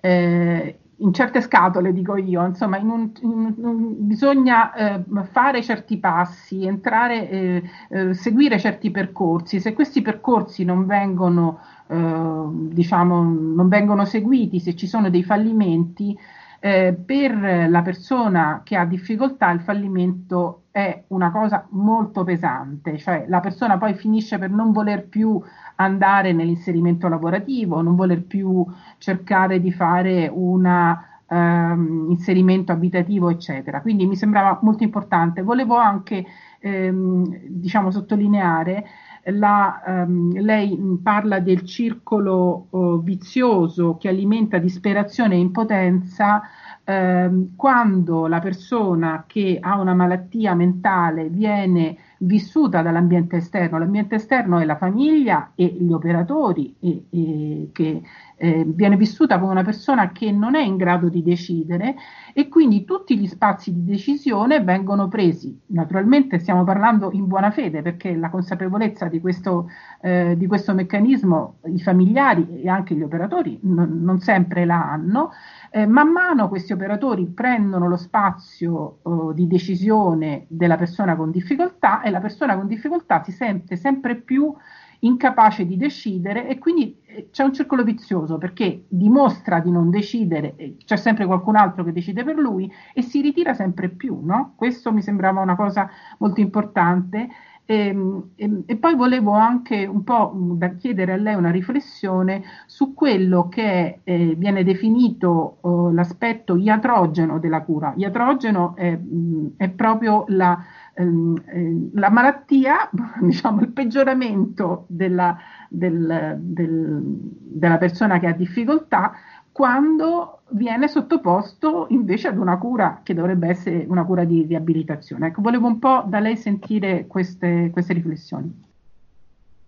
[0.00, 5.98] eh, in certe scatole, dico io, insomma, in un, in un, bisogna eh, fare certi
[5.98, 9.60] passi, entrare, eh, eh, seguire certi percorsi.
[9.60, 16.18] Se questi percorsi non vengono, eh, diciamo, non vengono seguiti, se ci sono dei fallimenti,
[16.60, 23.24] eh, per la persona che ha difficoltà il fallimento è una cosa molto pesante, cioè
[23.26, 25.42] la persona poi finisce per non voler più
[25.74, 28.64] andare nell'inserimento lavorativo, non voler più
[28.98, 33.82] cercare di fare un Um, inserimento abitativo, eccetera.
[33.82, 35.42] Quindi mi sembrava molto importante.
[35.42, 36.24] Volevo anche
[36.58, 38.86] ehm, diciamo, sottolineare
[39.24, 46.40] la, um, lei parla del circolo uh, vizioso che alimenta disperazione e impotenza
[46.88, 54.58] ehm, quando la persona che ha una malattia mentale viene vissuta dall'ambiente esterno, l'ambiente esterno
[54.58, 58.02] è la famiglia e gli operatori, e, e che
[58.36, 61.96] eh, viene vissuta come una persona che non è in grado di decidere
[62.32, 65.60] e quindi tutti gli spazi di decisione vengono presi.
[65.66, 69.68] Naturalmente stiamo parlando in buona fede perché la consapevolezza di questo,
[70.00, 75.30] eh, di questo meccanismo i familiari e anche gli operatori non, non sempre la hanno.
[75.70, 82.00] Eh, man mano questi operatori prendono lo spazio eh, di decisione della persona con difficoltà
[82.02, 84.54] e la persona con difficoltà si sente sempre più
[85.00, 90.76] incapace di decidere e quindi eh, c'è un circolo vizioso perché dimostra di non decidere,
[90.84, 94.54] c'è sempre qualcun altro che decide per lui e si ritira sempre più, no?
[94.56, 95.88] Questo mi sembrava una cosa
[96.18, 97.28] molto importante
[97.70, 101.50] e, ehm, e, ehm, e, poi volevo anche un po' da chiedere a lei una
[101.50, 107.92] riflessione su quello che eh, viene definito oh, l'aspetto iatrogeno della cura.
[107.94, 110.58] Iatrogeno è, mh, è proprio la,
[110.94, 112.88] ehm, eh, la, malattia,
[113.20, 115.36] diciamo il peggioramento della,
[115.68, 119.12] del, del, della persona che ha difficoltà
[119.58, 125.26] quando viene sottoposto invece ad una cura che dovrebbe essere una cura di riabilitazione.
[125.26, 128.66] Ecco, volevo un po' da lei sentire queste, queste riflessioni.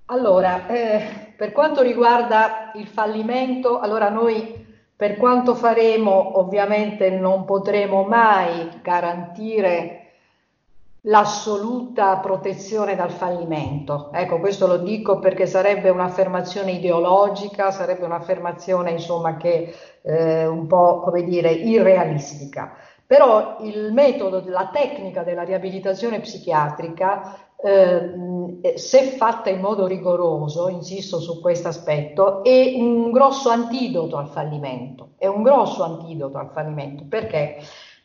[0.05, 4.65] Allora, eh, per quanto riguarda il fallimento, allora noi
[4.95, 10.00] per quanto faremo ovviamente non potremo mai garantire
[11.03, 14.11] l'assoluta protezione dal fallimento.
[14.13, 21.01] Ecco, questo lo dico perché sarebbe un'affermazione ideologica, sarebbe un'affermazione insomma che eh, un po'
[21.01, 22.75] come dire irrealistica.
[23.07, 31.19] Però il metodo, la tecnica della riabilitazione psichiatrica, eh, se fatta in modo rigoroso, insisto
[31.19, 35.15] su questo aspetto, è un grosso antidoto al fallimento.
[35.19, 37.05] È un grosso antidoto al fallimento.
[37.09, 37.57] Perché?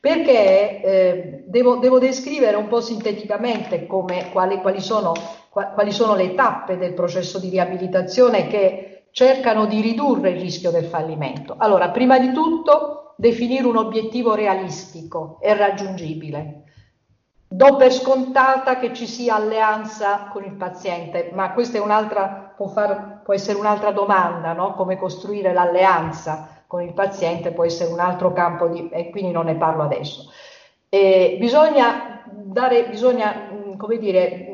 [0.06, 5.14] Perché eh, devo, devo, descrivere un po' sinteticamente come, quali, quali, sono,
[5.50, 10.86] quali sono le tappe del processo di riabilitazione che cercano di ridurre il rischio del
[10.86, 11.56] fallimento.
[11.58, 16.66] Allora, prima di tutto, definire un obiettivo realistico e raggiungibile.
[17.48, 22.68] Do per scontata che ci sia alleanza con il paziente, ma questa è un'altra, può,
[22.68, 24.76] far, può essere un'altra domanda, no?
[24.76, 29.46] come costruire l'alleanza con il paziente può essere un altro campo di, e quindi non
[29.46, 30.30] ne parlo adesso.
[30.90, 33.48] E bisogna, dare, bisogna
[33.78, 34.50] come dire,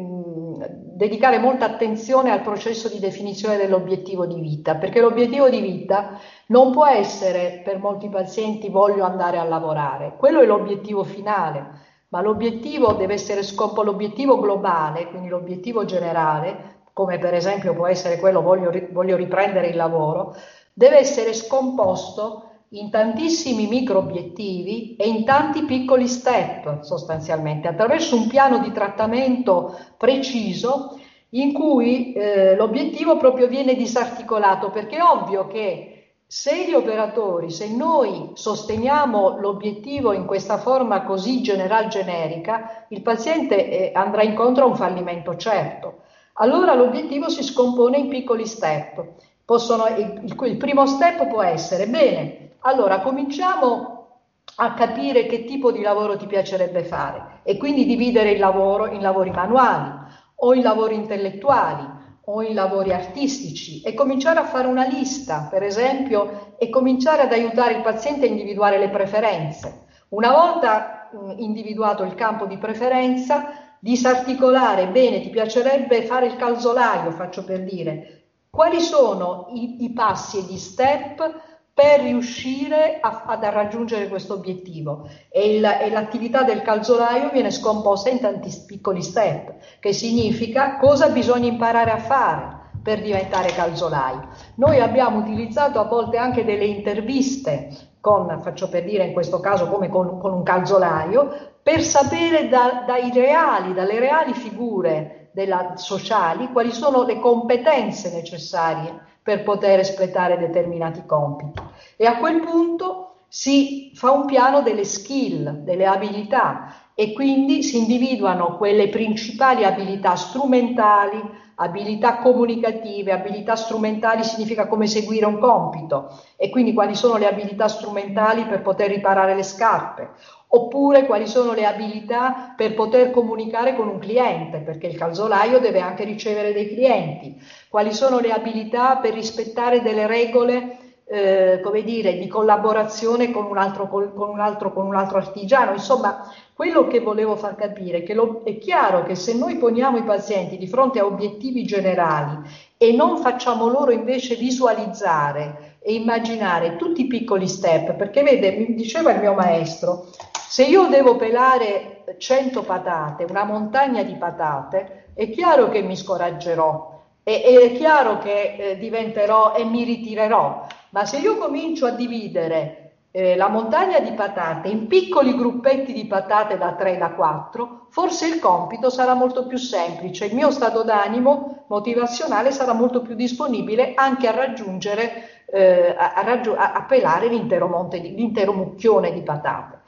[0.94, 6.72] dedicare molta attenzione al processo di definizione dell'obiettivo di vita, perché l'obiettivo di vita non
[6.72, 12.94] può essere per molti pazienti voglio andare a lavorare, quello è l'obiettivo finale, ma l'obiettivo
[12.94, 19.16] deve essere scopo, l'obiettivo globale, quindi l'obiettivo generale, come per esempio può essere quello voglio
[19.16, 20.36] riprendere il lavoro,
[20.74, 28.28] deve essere scomposto in tantissimi micro obiettivi e in tanti piccoli step sostanzialmente, attraverso un
[28.28, 30.98] piano di trattamento preciso
[31.32, 35.92] in cui eh, l'obiettivo proprio viene disarticolato, perché è ovvio che
[36.26, 43.70] se gli operatori, se noi sosteniamo l'obiettivo in questa forma così general generica, il paziente
[43.70, 46.04] eh, andrà incontro a un fallimento certo.
[46.36, 49.06] Allora l'obiettivo si scompone in piccoli step.
[49.52, 54.22] Possono, il, il primo step può essere, bene, allora cominciamo
[54.56, 59.02] a capire che tipo di lavoro ti piacerebbe fare e quindi dividere il lavoro in
[59.02, 59.92] lavori manuali
[60.36, 61.86] o in lavori intellettuali
[62.24, 67.34] o in lavori artistici e cominciare a fare una lista, per esempio, e cominciare ad
[67.34, 69.88] aiutare il paziente a individuare le preferenze.
[70.12, 73.50] Una volta mh, individuato il campo di preferenza,
[73.82, 78.21] disarticolare, bene, ti piacerebbe fare il calzolaio, faccio per dire,
[78.52, 81.40] quali sono i, i passi e gli step
[81.74, 88.10] per riuscire a, a raggiungere questo obiettivo e, il, e, l'attività del calzolaio viene scomposta
[88.10, 94.20] in tanti piccoli step, che significa cosa bisogna imparare a fare per diventare calzolai.
[94.56, 97.70] Noi abbiamo utilizzato a volte anche delle interviste
[98.02, 102.84] con, faccio per dire in questo caso come con, con un calzolaio, per sapere da,
[102.86, 110.38] dai reali, dalle reali figure della, sociali quali sono le competenze necessarie per poter espletare
[110.38, 111.62] determinati compiti.
[111.96, 117.78] E a quel punto si fa un piano delle skill, delle abilità e quindi si
[117.78, 121.22] individuano quelle principali abilità strumentali,
[121.56, 127.68] abilità comunicative, abilità strumentali significa come seguire un compito e quindi quali sono le abilità
[127.68, 130.10] strumentali per poter riparare le scarpe
[130.54, 135.80] oppure quali sono le abilità per poter comunicare con un cliente, perché il calzolaio deve
[135.80, 137.40] anche ricevere dei clienti,
[137.70, 140.78] quali sono le abilità per rispettare delle regole
[141.12, 145.74] eh, come dire, di collaborazione con un, altro, con, un altro, con un altro artigiano.
[145.74, 149.98] Insomma, quello che volevo far capire è che lo, è chiaro che se noi poniamo
[149.98, 152.40] i pazienti di fronte a obiettivi generali
[152.78, 158.74] e non facciamo loro invece visualizzare e immaginare tutti i piccoli step, perché vede, mi
[158.74, 160.08] diceva il mio maestro,
[160.52, 167.04] se io devo pelare 100 patate, una montagna di patate, è chiaro che mi scoraggerò,
[167.24, 172.82] è, è chiaro che eh, diventerò e mi ritirerò, ma se io comincio a dividere
[173.12, 178.28] eh, la montagna di patate in piccoli gruppetti di patate da 3 da 4, forse
[178.28, 183.94] il compito sarà molto più semplice, il mio stato d'animo motivazionale sarà molto più disponibile
[183.96, 189.80] anche a raggiungere, eh, a, a, raggiu- a, pelare l'intero, monte l'intero mucchione di patate.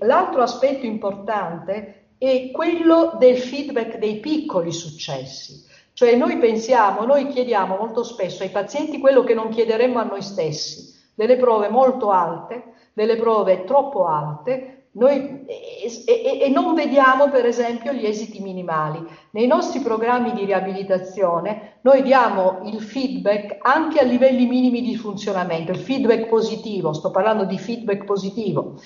[0.00, 5.64] L'altro aspetto importante è quello del feedback dei piccoli successi.
[5.92, 10.22] Cioè noi pensiamo, noi chiediamo molto spesso ai pazienti quello che non chiederemmo a noi
[10.22, 17.30] stessi, delle prove molto alte, delle prove troppo alte, noi, e, e, e, non vediamo
[17.30, 19.04] per esempio gli esiti minimali.
[19.32, 25.70] Nei nostri programmi di riabilitazione noi diamo il feedback anche a livelli minimi di funzionamento,
[25.70, 28.80] il feedback positivo, sto parlando di feedback positivo.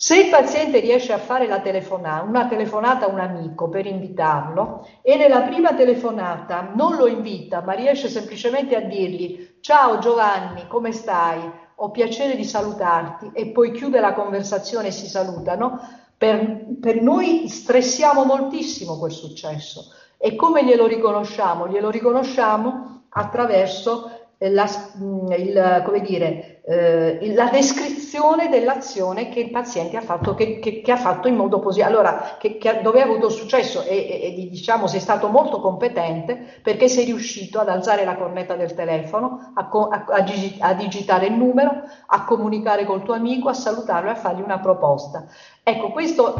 [0.00, 5.16] Se il paziente riesce a fare telefonata, una telefonata a un amico per invitarlo e
[5.16, 11.40] nella prima telefonata non lo invita, ma riesce semplicemente a dirgli ciao Giovanni, come stai?
[11.74, 15.80] Ho piacere di salutarti e poi chiude la conversazione e si salutano,
[16.16, 19.92] per, per noi stressiamo moltissimo quel successo.
[20.16, 21.66] E come glielo riconosciamo?
[21.66, 29.96] Glielo riconosciamo attraverso la, mm, il, come dire, eh, la descrizione dell'azione che il paziente
[29.96, 33.30] ha fatto, che, che, che ha fatto in modo positivo, allora che, dove ha avuto
[33.30, 38.54] successo e, e, diciamo sei stato molto competente perché sei riuscito ad alzare la cornetta
[38.54, 40.24] del telefono, a, a, a,
[40.58, 41.72] a digitare il numero,
[42.06, 45.26] a comunicare col tuo amico, a salutarlo e a fargli una proposta.
[45.62, 46.34] Ecco, questo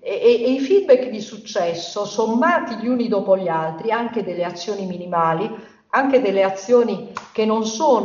[0.00, 4.84] e, e, i feedback di successo, sommati gli uni dopo gli altri, anche delle azioni
[4.86, 5.48] minimali,
[5.90, 7.48] anche delle azioni che,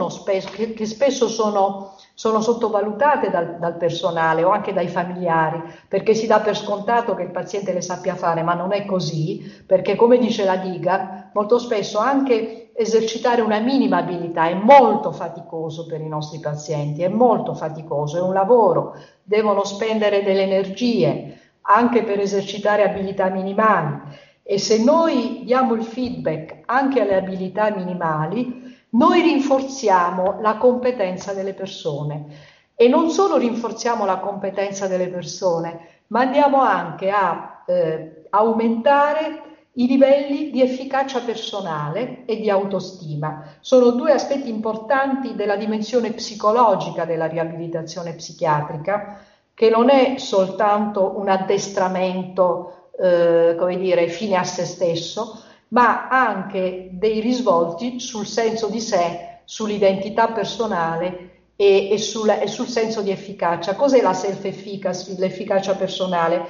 [0.10, 6.14] spesso, che, che spesso sono, sono sottovalutate dal, dal, personale o anche dai familiari, perché
[6.14, 9.96] si dà per scontato che il paziente le sappia fare, ma non è così, perché
[9.96, 16.02] come dice la diga, molto spesso anche esercitare una minima abilità è molto faticoso per
[16.02, 22.20] i nostri pazienti, è molto faticoso, è un lavoro, devono spendere delle energie anche per
[22.20, 24.02] esercitare abilità minimali
[24.48, 31.56] e se noi diamo il feedback anche alle abilità minimali, noi rinforziamo la competenza delle
[31.56, 32.28] persone.
[32.76, 39.42] E non solo rinforziamo la competenza delle persone, ma andiamo anche a eh, aumentare
[39.74, 43.56] i livelli di efficacia personale e di autostima.
[43.62, 49.22] Sono due aspetti importanti della dimensione psicologica della riabilitazione psichiatrica,
[49.56, 56.90] che non è soltanto un addestramento eh, come dire, fine a se stesso, ma anche
[56.92, 63.12] dei risvolti sul senso di sé sull'identità personale e, e, sulla, e, sul senso di
[63.12, 63.76] efficacia.
[63.76, 66.46] Cos'è la self-efficacy, l'efficacia personale?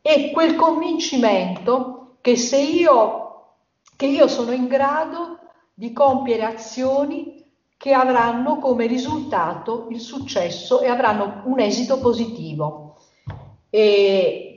[0.00, 3.54] È quel convincimento che se io,
[3.96, 5.38] che io sono in grado
[5.74, 7.40] di compiere azioni
[7.76, 12.96] che avranno come risultato il successo e avranno un esito positivo.
[13.70, 14.51] E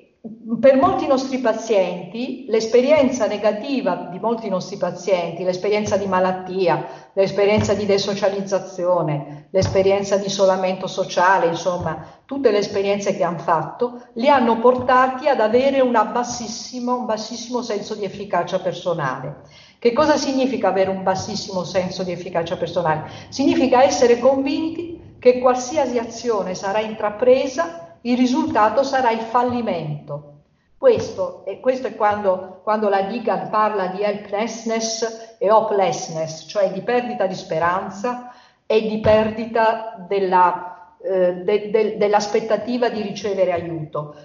[0.59, 7.85] per molti nostri pazienti l'esperienza negativa di molti nostri pazienti, l'esperienza di malattia, l'esperienza di
[7.85, 15.27] desocializzazione, l'esperienza di isolamento sociale, insomma, tutte le esperienze che hanno fatto, li hanno portati
[15.27, 19.41] ad avere un bassissimo, senso di efficacia personale.
[19.77, 23.11] Che cosa significa avere un bassissimo senso di efficacia personale?
[23.29, 30.31] Significa essere convinti che qualsiasi azione sarà intrapresa il risultato sarà il fallimento.
[30.77, 36.81] Questo, e questo è quando, quando la Digan parla di helplessness e hopelessness, cioè di
[36.81, 38.31] perdita di speranza
[38.65, 44.15] e di perdita della, eh, de, de, dell'aspettativa di ricevere aiuto.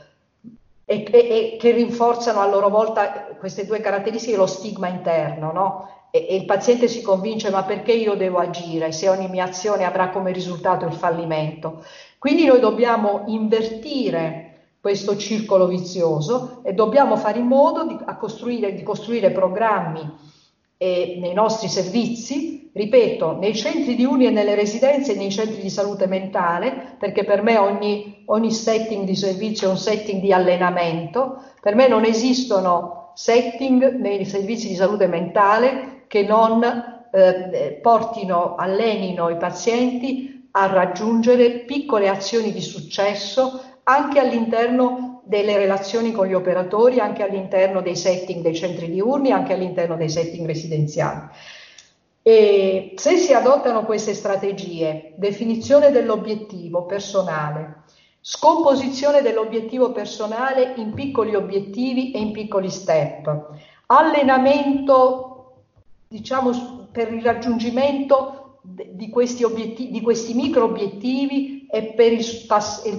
[0.85, 6.01] E, e, e, che rinforzano a loro volta queste due caratteristiche, lo stigma interno, no?
[6.11, 9.85] e, e il paziente si convince ma perché io devo agire se ogni mia azione
[9.85, 11.85] avrà come risultato il fallimento?
[12.21, 18.83] Quindi noi dobbiamo invertire questo circolo vizioso e dobbiamo fare in modo di, costruire, di
[18.83, 20.07] costruire programmi
[20.77, 25.63] eh, nei nostri servizi, ripeto, nei centri di uni e nelle residenze e nei centri
[25.63, 30.31] di salute mentale, perché per me ogni, ogni setting di servizio è un setting di
[30.31, 36.63] allenamento, per me non esistono setting nei servizi di salute mentale che non
[37.11, 46.13] eh, portino, allenino i pazienti a raggiungere piccole azioni di successo anche all'interno delle relazioni
[46.13, 51.21] con gli operatori, anche all'interno dei setting dei centri diurni, anche all'interno dei setting residenziali.
[52.23, 57.83] E se si adottano queste strategie, definizione dell'obiettivo personale,
[58.21, 63.49] scomposizione dell'obiettivo personale in piccoli obiettivi e in piccoli step,
[63.87, 65.63] allenamento,
[66.09, 72.25] diciamo, per il raggiungimento di questi, obiettivi, di questi micro obiettivi e per il,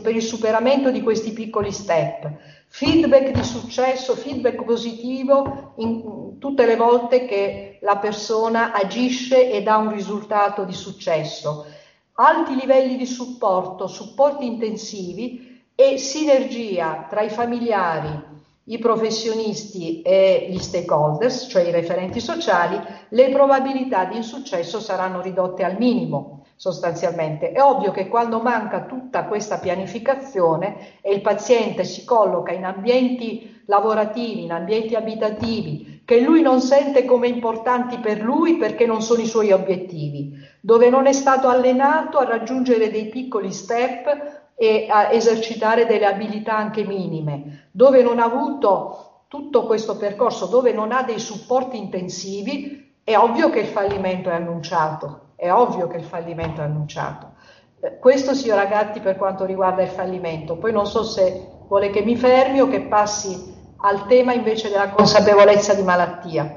[0.01, 2.29] per il superamento di questi piccoli step.
[2.67, 9.77] Feedback di successo, feedback positivo in tutte le volte che la persona agisce e dà
[9.77, 11.65] un risultato di successo.
[12.13, 18.30] Alti livelli di supporto, supporti intensivi e sinergia tra i familiari,
[18.71, 25.65] i professionisti e gli stakeholders, cioè i referenti sociali, le probabilità di insuccesso saranno ridotte
[25.65, 27.51] al minimo sostanzialmente.
[27.51, 33.63] È ovvio che quando manca tutta questa pianificazione e il paziente si colloca in ambienti
[33.65, 39.21] lavorativi, in ambienti abitativi, che lui non sente come importanti per lui perché non sono
[39.21, 45.11] i suoi obiettivi, dove non è stato allenato a raggiungere dei piccoli step e a
[45.11, 51.01] esercitare delle abilità anche minime, dove non ha avuto tutto questo percorso, dove non ha
[51.01, 56.61] dei supporti intensivi, è ovvio che il fallimento è annunciato, è ovvio che il fallimento
[56.61, 57.31] è annunciato.
[57.79, 60.57] Eh, questo, signora Gatti, per quanto riguarda il fallimento.
[60.57, 64.89] Poi non so se vuole che mi fermi o che passi al tema invece della
[64.89, 66.55] consapevolezza di malattia.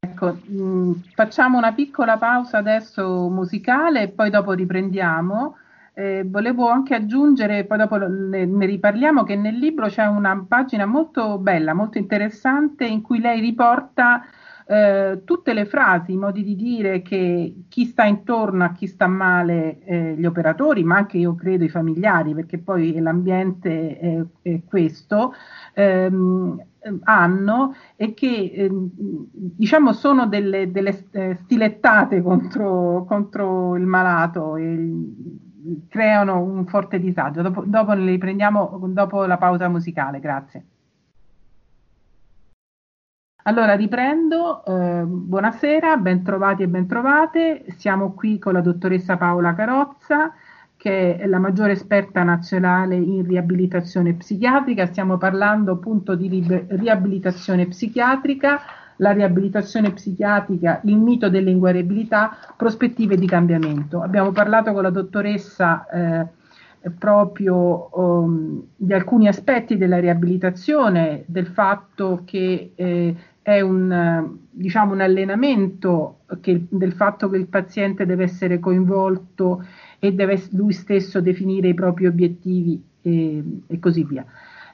[0.00, 5.56] Ecco, mh, mm, facciamo una piccola pausa adesso musicale e poi dopo riprendiamo.
[5.94, 10.86] Eh, volevo anche aggiungere, poi dopo ne, ne, riparliamo, che nel libro c'è una pagina
[10.86, 14.22] molto bella, molto interessante, in cui lei riporta
[14.66, 19.06] eh, tutte le frasi, i modi di dire che chi sta intorno a chi sta
[19.06, 24.60] male, eh, gli operatori, ma anche io credo i familiari, perché poi l'ambiente è, è
[24.64, 25.34] questo,
[25.74, 26.64] ehm,
[27.04, 34.56] hanno e che ehm, diciamo sono delle, delle eh, stilettate contro, contro il malato.
[34.56, 35.50] Il,
[35.88, 37.42] creano un forte disagio.
[37.42, 40.64] Dopo, dopo le riprendiamo dopo la pausa musicale, grazie.
[43.44, 47.64] Allora riprendo, eh, buonasera, bentrovati e bentrovate.
[47.76, 50.32] Siamo qui con la dottoressa Paola Carozza,
[50.76, 54.86] che è la maggiore esperta nazionale in riabilitazione psichiatrica.
[54.86, 56.28] Stiamo parlando appunto di
[56.68, 58.60] riabilitazione psichiatrica
[58.96, 64.00] la riabilitazione psichiatrica, il mito dell'inguariabilità, prospettive di cambiamento.
[64.02, 66.26] Abbiamo parlato con la dottoressa eh,
[66.98, 75.00] proprio um, di alcuni aspetti della riabilitazione, del fatto che eh, è un, diciamo, un
[75.00, 79.64] allenamento, che, del fatto che il paziente deve essere coinvolto
[79.98, 84.24] e deve lui stesso definire i propri obiettivi e, e così via.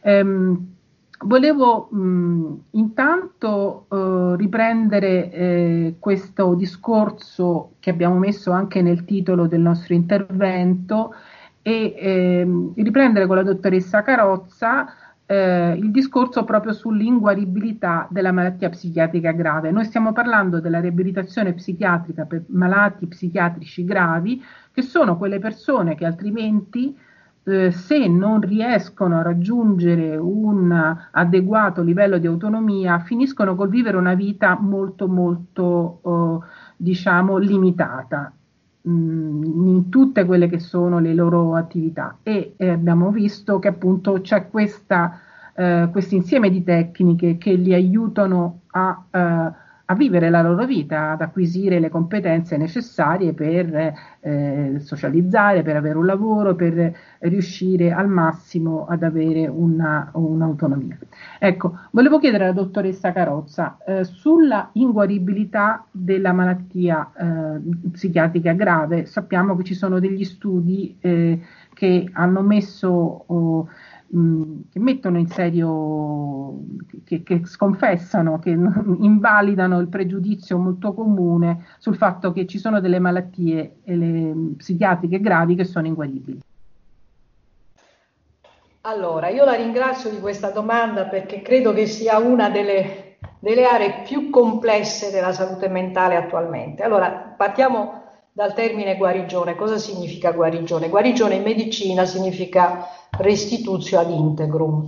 [0.03, 0.77] Um,
[1.21, 9.61] Volevo mh, intanto eh, riprendere eh, questo discorso che abbiamo messo anche nel titolo del
[9.61, 11.15] nostro intervento
[11.61, 14.87] e ehm, riprendere con la dottoressa Carozza
[15.27, 19.71] eh, il discorso proprio sull'inguaribilità della malattia psichiatrica grave.
[19.71, 24.43] Noi stiamo parlando della riabilitazione psichiatrica per malati psichiatrici gravi,
[24.73, 26.97] che sono quelle persone che altrimenti
[27.49, 34.15] eh, se non riescono a raggiungere un adeguato livello di autonomia, finiscono col vivere una
[34.15, 36.47] vita molto molto eh,
[36.77, 38.33] diciamo limitata
[38.89, 42.19] mm, in tutte quelle che sono le loro attività.
[42.23, 44.49] E eh, abbiamo visto che appunto c'è
[45.55, 51.13] eh, questo insieme di tecniche che li aiutano a eh, a vivere la loro vita,
[51.13, 58.07] ad acquisire le competenze necessarie per eh, socializzare, per avere un lavoro, per riuscire al
[58.07, 60.99] massimo ad avere una, un'autonomia.
[61.39, 69.07] Ecco, volevo chiedere alla dottoressa Carozza eh, sulla inguaribilità della malattia eh, psichiatrica grave.
[69.07, 71.41] Sappiamo che ci sono degli studi eh,
[71.73, 73.69] che hanno messo oh,
[74.11, 76.61] che mettono in serio,
[77.05, 78.51] che, che, sconfessano, che
[79.01, 85.55] invalidano il pregiudizio molto comune sul fatto che ci sono delle malattie le, psichiatriche gravi
[85.55, 86.41] che sono inguaribili.
[88.83, 94.03] Allora, io la ringrazio di questa domanda perché credo che sia una delle, delle aree
[94.07, 96.83] più complesse della salute mentale attualmente.
[96.83, 98.08] Allora, partiamo
[98.39, 99.57] dal termine guarigione.
[99.57, 100.89] Cosa significa guarigione?
[100.89, 102.87] Guarigione in medicina significa
[103.19, 104.87] restitutio ad integrum.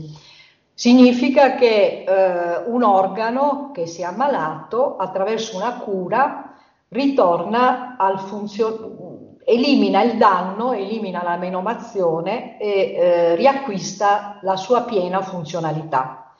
[0.72, 6.54] Significa che eh, un organo che si è ammalato attraverso una cura
[6.90, 15.22] ritorna al funzionamento, elimina il danno, elimina la menomazione e eh, riacquista la sua piena
[15.22, 16.34] funzionalità.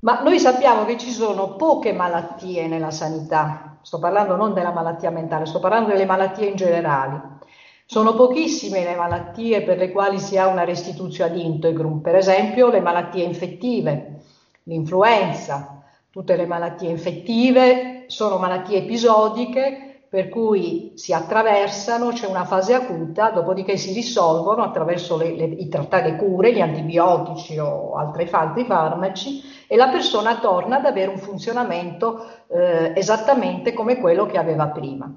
[0.00, 5.10] Ma noi sappiamo che ci sono poche malattie nella sanità, sto parlando non della malattia
[5.10, 7.38] mentale, sto parlando delle malattie in generale.
[7.86, 12.68] Sono pochissime le malattie per le quali si ha una restituzione ad integrum, per esempio
[12.68, 14.20] le malattie infettive,
[14.64, 22.74] l'influenza, tutte le malattie infettive sono malattie episodiche per cui si attraversano, c'è una fase
[22.74, 28.64] acuta, dopodiché si risolvono attraverso le, le, i trattati cure, gli antibiotici o altri, altri
[28.64, 34.66] farmaci e la persona torna ad avere un funzionamento eh, esattamente come quello che aveva
[34.66, 35.08] prima.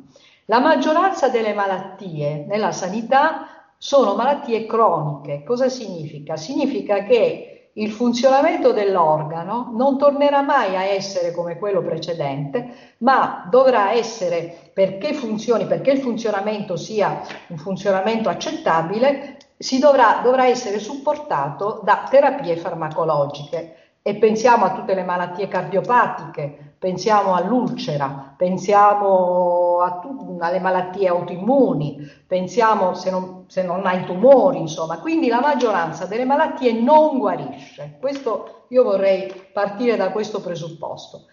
[0.46, 3.48] La maggioranza delle malattie nella sanità
[3.80, 5.44] sono malattie croniche.
[5.44, 6.38] Cosa significa?
[6.38, 13.94] Significa che il funzionamento dell'organo non tornerà mai a essere come quello precedente, ma dovrà
[13.94, 19.38] essere, perché funzioni, perché il funzionamento sia un funzionamento accettabile,
[19.80, 23.78] dovrà, dovrà essere supportato da terapie farmacologiche.
[24.04, 32.94] E pensiamo a tutte le malattie cardiopatiche, pensiamo all'ulcera, pensiamo tu, alle malattie autoimmuni, pensiamo
[32.94, 35.00] se non, se non hai tumori, insomma.
[35.00, 37.96] Quindi la maggioranza delle malattie non guarisce.
[38.02, 41.28] Questo, io vorrei partire da questo presupposto.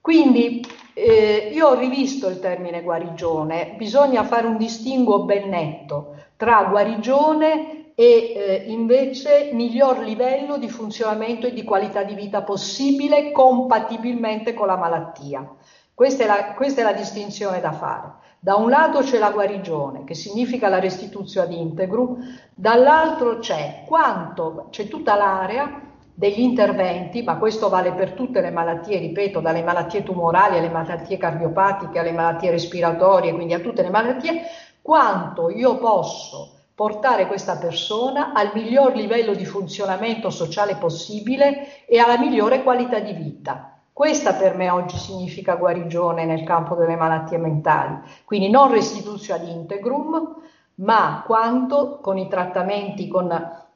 [0.00, 0.64] Quindi
[0.94, 7.85] eh, io ho rivisto il termine guarigione, bisogna fare un distinguo ben netto tra guarigione
[7.98, 14.66] e eh, invece miglior livello di funzionamento e di qualità di vita possibile compatibilmente con
[14.66, 15.50] la malattia.
[15.94, 18.12] Questa è la, questa è la distinzione da fare.
[18.38, 22.18] Da un lato c'è la guarigione, che significa la restituzione ad integrum,
[22.54, 25.80] dall'altro c'è quanto, c'è tutta l'area
[26.12, 31.16] degli interventi, ma questo vale per tutte le malattie, ripeto, dalle malattie tumorali alle malattie
[31.16, 34.42] cardiopatiche, alle malattie respiratorie, quindi a tutte le malattie,
[34.82, 42.18] quanto io posso portare questa persona al miglior livello di funzionamento sociale possibile e alla
[42.18, 43.80] migliore qualità di vita.
[43.94, 49.48] Questa per me oggi significa guarigione nel campo delle malattie mentali, quindi non restituzione ad
[49.48, 50.34] integrum,
[50.74, 53.26] ma quanto con i trattamenti, con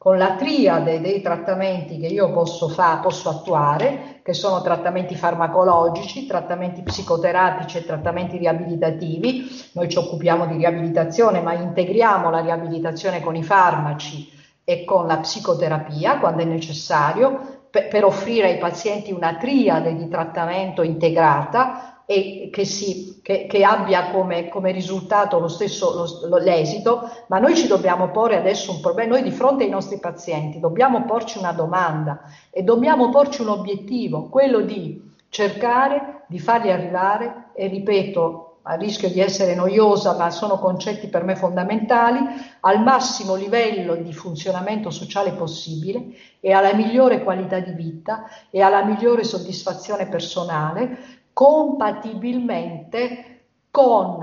[0.02, 6.24] con la triade dei trattamenti che io posso, fa, posso attuare, che sono trattamenti farmacologici,
[6.24, 9.46] trattamenti psicoterapici e trattamenti riabilitativi.
[9.72, 14.32] Noi ci occupiamo di riabilitazione, ma integriamo la riabilitazione con i farmaci
[14.64, 20.08] e con la psicoterapia quando è necessario per, per offrire ai pazienti una triade di
[20.08, 25.94] trattamento integrata e che, si, che, che abbia come, come, risultato lo stesso
[26.26, 30.00] lo, l'esito, ma noi ci dobbiamo porre adesso un problema, noi di fronte ai nostri
[30.00, 36.72] pazienti dobbiamo porci una domanda e dobbiamo porci un obiettivo, quello di cercare di farli
[36.72, 42.18] arrivare, e ripeto, a rischio di essere noiosa, ma sono concetti per me fondamentali,
[42.60, 46.08] al massimo livello di funzionamento sociale possibile
[46.40, 54.18] e alla migliore qualità di vita e alla migliore soddisfazione personale, compatibilmente con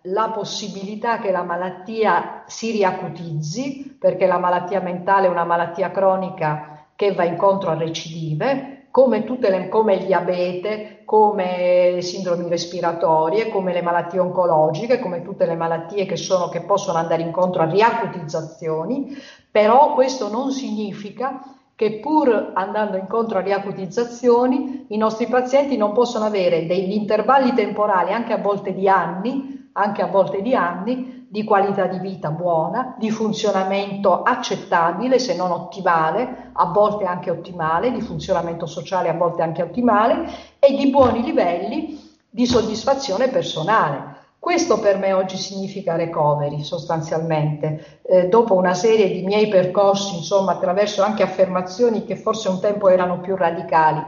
[0.00, 6.86] la possibilità che la malattia si riacutizzi, perché la malattia mentale è una malattia cronica
[6.96, 13.74] che va incontro a recidive, come, le, come il diabete, come le sindromi respiratorie, come
[13.74, 19.14] le malattie oncologiche, come tutte le malattie che, sono, che possono andare incontro a riacutizzazioni,
[19.50, 21.38] però questo non significa
[21.74, 28.12] che pur andando incontro a riacutizzazioni, i nostri pazienti non possono avere degli intervalli temporali,
[28.12, 32.94] anche a volte di anni, anche a volte di anni, di qualità di vita buona,
[32.98, 39.40] di funzionamento accettabile, se non ottimale, a volte anche ottimale, di funzionamento sociale, a volte
[39.40, 44.11] anche ottimale, e di buoni livelli di soddisfazione personale.
[44.42, 50.50] Questo per me oggi significa recovery sostanzialmente, eh, dopo una serie di miei percorsi, insomma,
[50.50, 54.02] attraverso anche affermazioni che forse un tempo erano più radicali.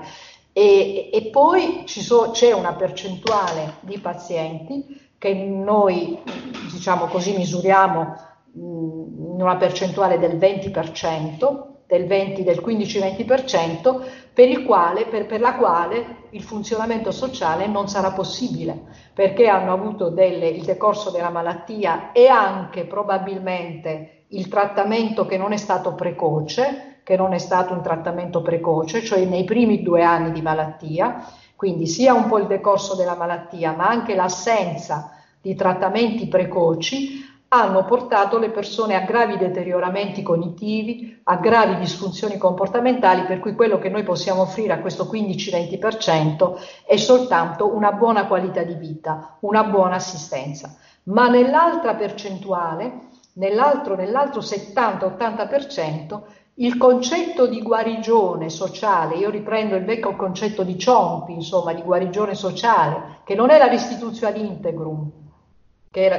[0.52, 6.20] E, e poi so, c'è una percentuale di pazienti che noi,
[6.72, 8.16] diciamo così, misuriamo
[8.54, 14.00] in una percentuale del 20%, del 20, del 15-20%,
[14.32, 18.76] per, per, per la quale il funzionamento sociale non sarà possibile,
[19.12, 25.52] perché hanno avuto delle, il decorso della malattia e anche probabilmente il trattamento che non
[25.52, 30.32] è stato precoce, che non è stato un trattamento precoce, cioè nei primi due anni
[30.32, 31.24] di malattia,
[31.54, 37.22] quindi sia un po' il decorso della malattia, ma anche l'assenza di trattamenti precoci,
[37.54, 43.78] hanno portato le persone a gravi deterioramenti cognitivi, a gravi disfunzioni comportamentali, per cui quello
[43.78, 49.62] che noi possiamo offrire a questo 15-20% è soltanto una buona qualità di vita, una
[49.64, 50.76] buona assistenza.
[51.04, 52.98] Ma nell'altra percentuale,
[53.34, 56.20] nell'altro, nell'altro 70-80%,
[56.58, 62.34] il concetto di guarigione sociale, io riprendo il vecchio concetto di Ciompi, insomma, di guarigione
[62.34, 65.10] sociale, che non è la restituzione ad integrum,
[65.90, 66.16] che era,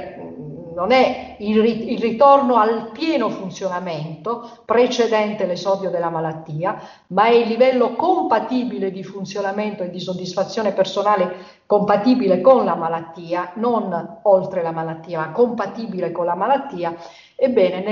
[0.76, 7.47] non è il, il, ritorno al pieno funzionamento precedente l'esodio della malattia, ma è il
[7.47, 14.71] livello compatibile di funzionamento e di soddisfazione personale compatibile con la malattia, non oltre la
[14.71, 16.93] malattia, ma compatibile con la malattia.
[17.36, 17.84] Ebbene,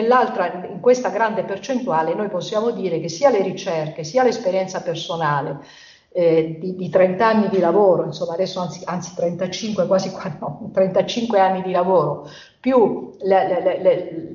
[0.69, 5.59] in questa grande percentuale noi possiamo dire che sia le ricerche, sia l'esperienza personale,
[6.13, 11.39] eh, di, di, 30 anni di lavoro, insomma adesso anzi, anzi 35, quasi no, 35
[11.39, 13.91] anni di lavoro, più le, le, le,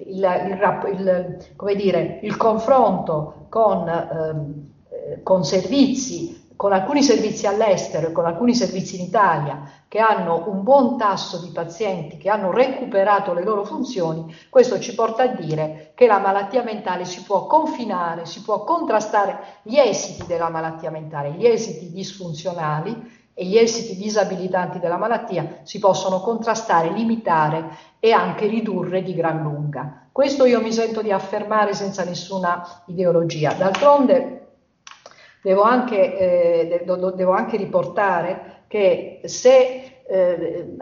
[0.06, 1.38] il, il,
[1.70, 8.26] il, dire, il, confronto con, ehm, eh, con servizi con alcuni servizi all'estero e con
[8.26, 13.44] alcuni servizi in Italia che hanno un buon tasso di pazienti che hanno recuperato le
[13.44, 18.42] loro funzioni, questo ci porta a dire che la malattia mentale si può confinare, si
[18.42, 24.96] può contrastare gli esiti della malattia mentale, gli esiti disfunzionali e gli esiti disabilitanti della
[24.96, 27.68] malattia si possono contrastare, limitare
[28.00, 30.08] e anche ridurre di gran lunga.
[30.10, 33.52] Questo io mi sento di affermare senza nessuna ideologia.
[33.52, 34.37] D'altronde
[35.48, 36.18] Devo anche,
[36.68, 40.74] eh, devo, anche riportare che se, eh,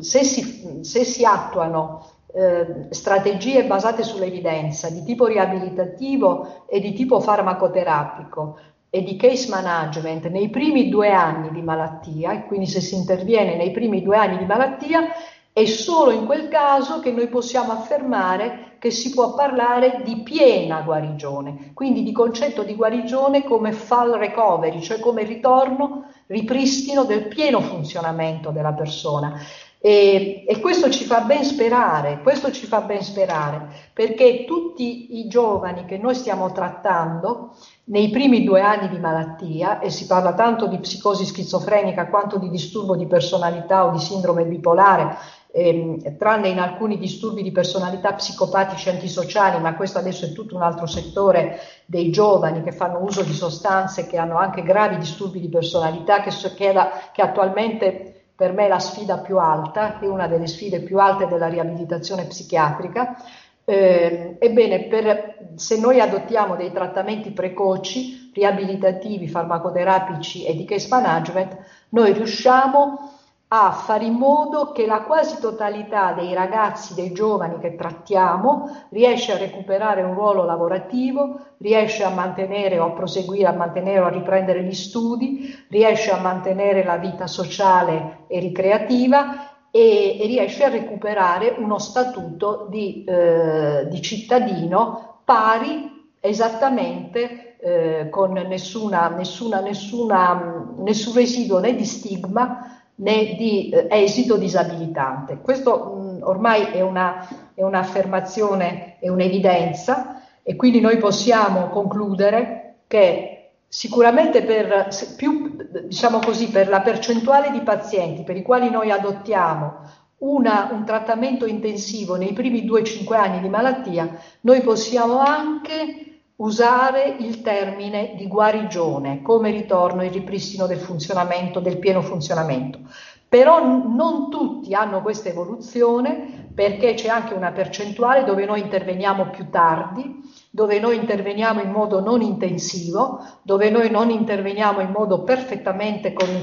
[0.00, 7.20] se, si, se si, attuano eh, strategie basate sull'evidenza di tipo riabilitativo e di tipo
[7.20, 8.58] farmacoterapico
[8.90, 13.56] e di case management nei primi due anni di malattia, e quindi se si interviene
[13.56, 15.08] nei primi due anni di malattia,
[15.54, 20.80] è solo in quel caso che noi possiamo affermare che si può parlare di piena
[20.80, 27.60] guarigione, quindi di concetto di guarigione come fall recovery, cioè come ritorno, ripristino del pieno
[27.60, 29.40] funzionamento della persona.
[29.78, 35.28] E, e, questo ci fa ben sperare, questo ci fa ben sperare, perché tutti i
[35.28, 37.54] giovani che noi stiamo trattando
[37.84, 42.50] nei primi due anni di malattia, e si parla tanto di psicosi schizofrenica quanto di
[42.50, 45.16] disturbo di personalità o di sindrome bipolare,
[45.52, 50.62] ehm, tranne in alcuni disturbi di personalità psicopatici antisociali, ma questo adesso è tutto un
[50.62, 55.48] altro settore dei giovani che fanno uso di sostanze che hanno anche gravi disturbi di
[55.48, 56.74] personalità, che, che,
[57.12, 61.26] che attualmente per me è la sfida più alta, è una delle sfide più alte
[61.26, 63.16] della riabilitazione psichiatrica.
[63.64, 71.56] Eh, ebbene, per, se noi adottiamo dei trattamenti precoci, riabilitativi, farmacoterapici e di case management,
[71.90, 73.20] noi riusciamo
[73.54, 79.32] a fare in modo che la quasi totalità dei ragazzi, dei giovani che trattiamo riesce
[79.32, 84.08] a recuperare un ruolo lavorativo, riesce a mantenere o a proseguire a mantenere o a
[84.08, 90.70] riprendere gli studi, riesce a mantenere la vita sociale e ricreativa e, e riesce a
[90.70, 101.14] recuperare uno statuto di, eh, di cittadino pari esattamente eh, con nessuna, nessuna, nessuna nessun
[101.14, 105.38] residuo né di stigma né di eh, esito disabilitante.
[105.40, 113.50] Questo mh, ormai è, una, è un'affermazione, è un'evidenza e quindi noi possiamo concludere che
[113.68, 120.00] sicuramente per, più, diciamo così, per la percentuale di pazienti per i quali noi adottiamo
[120.18, 127.42] una, un trattamento intensivo nei primi 2-5 anni di malattia, noi possiamo anche usare il
[127.42, 132.80] termine di guarigione come ritorno e ripristino del funzionamento, del pieno funzionamento.
[133.28, 139.48] Però non tutti hanno questa evoluzione perché c'è anche una percentuale dove noi interveniamo più
[139.48, 140.20] tardi,
[140.50, 146.42] dove noi interveniamo in modo non intensivo, dove noi non interveniamo in modo perfettamente con,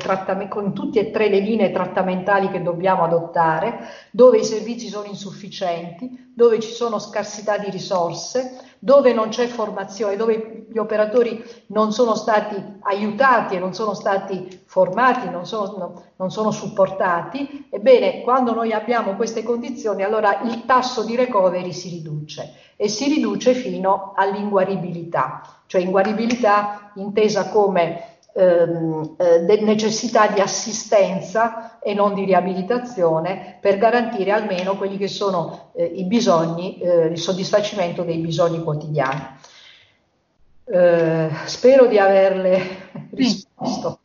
[0.50, 6.34] con tutte e tre le linee trattamentali che dobbiamo adottare, dove i servizi sono insufficienti,
[6.36, 12.16] dove ci sono scarsità di risorse, dove non c'è formazione, dove gli operatori non sono
[12.16, 18.54] stati aiutati e non sono stati formati, non sono, no, non sono supportati, ebbene quando
[18.54, 24.14] noi abbiamo queste condizioni allora il tasso di recovery si riduce e si riduce fino
[24.16, 33.78] all'inguaribilità, cioè inguaribilità intesa come ehm, eh, necessità di assistenza e non di riabilitazione per
[33.78, 39.22] garantire almeno quelli che sono eh, i bisogni, eh, il soddisfacimento dei bisogni quotidiani.
[40.66, 42.62] Eh, spero di averle
[43.12, 43.99] risposto.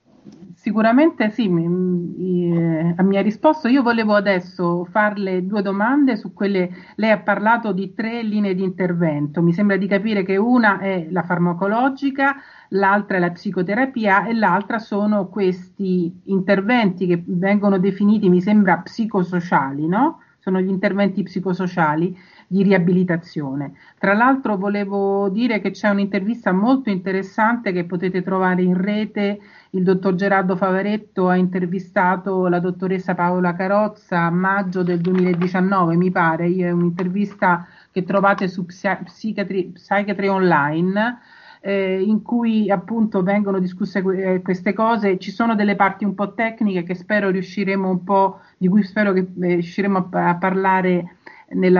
[0.64, 2.48] Sicuramente sì, mi, mi,
[2.96, 3.68] mi ha risposto.
[3.68, 6.70] Io volevo adesso farle due domande su quelle.
[6.94, 9.42] Lei ha parlato di tre linee di intervento.
[9.42, 12.36] Mi sembra di capire che una è la farmacologica,
[12.70, 19.86] l'altra è la psicoterapia e l'altra sono questi interventi che vengono definiti, mi sembra, psicosociali,
[19.86, 20.20] no?
[20.38, 23.72] Sono gli interventi psicosociali di riabilitazione.
[23.98, 29.40] Tra l'altro volevo dire che c'è un'intervista molto interessante che potete trovare in rete
[29.74, 36.12] il dottor Gerardo Favaretto ha intervistato la dottoressa Paola Carozza a maggio del 2019, mi
[36.12, 41.18] pare, è un'intervista che trovate su Psychiatry, Psychiatry Online.
[41.66, 46.14] Eh, in cui appunto vengono discusse que- eh, queste cose, ci sono delle parti un
[46.14, 50.36] po' tecniche che spero riusciremo un po', di cui spero che eh, riusciremo a, a
[50.36, 51.16] parlare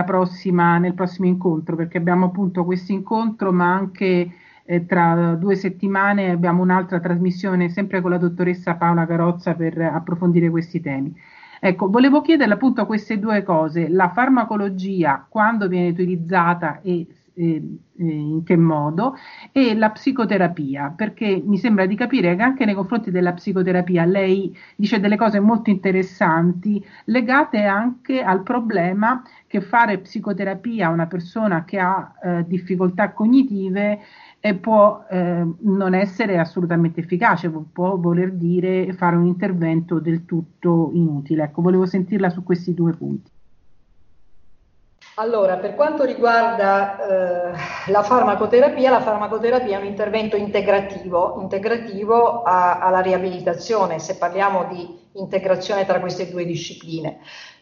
[0.03, 4.31] prossima, nel prossimo incontro, perché abbiamo appunto questo incontro, ma anche
[4.65, 10.49] eh, tra due settimane abbiamo un'altra trasmissione sempre con la dottoressa Paola Carozza per approfondire
[10.49, 11.15] questi temi.
[11.59, 17.07] Ecco, volevo chiederle appunto queste due cose, la farmacologia, quando viene utilizzata e
[17.37, 19.15] in che modo,
[19.51, 24.55] e la psicoterapia, perché mi sembra di capire che anche nei confronti della psicoterapia lei
[24.75, 31.65] dice delle cose molto interessanti legate anche al problema che fare psicoterapia a una persona
[31.65, 33.99] che ha eh, difficoltà cognitive
[34.45, 40.91] e può eh, non essere assolutamente efficace, può voler dire fare un intervento del tutto
[40.93, 41.45] inutile.
[41.45, 43.31] Ecco, volevo sentirla su questi due punti.
[45.15, 52.77] Allora, per quanto riguarda eh, la farmacoterapia, la farmacoterapia è un intervento integrativo, integrativo a,
[52.81, 57.17] alla riabilitazione, se parliamo di integrazione tra queste due discipline.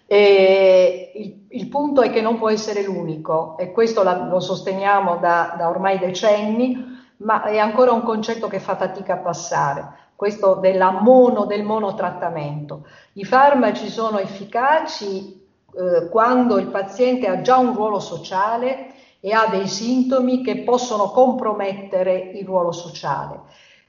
[0.05, 5.55] Il, il, punto è che non può essere l'unico e questo la, lo sosteniamo da,
[5.57, 10.91] da, ormai decenni, ma è ancora un concetto che fa fatica a passare, questo della
[10.91, 12.85] mono, del monotrattamento.
[13.13, 15.41] I farmaci sono efficaci
[15.73, 21.09] eh, quando il paziente ha già un ruolo sociale e ha dei sintomi che possono
[21.11, 23.41] compromettere il ruolo sociale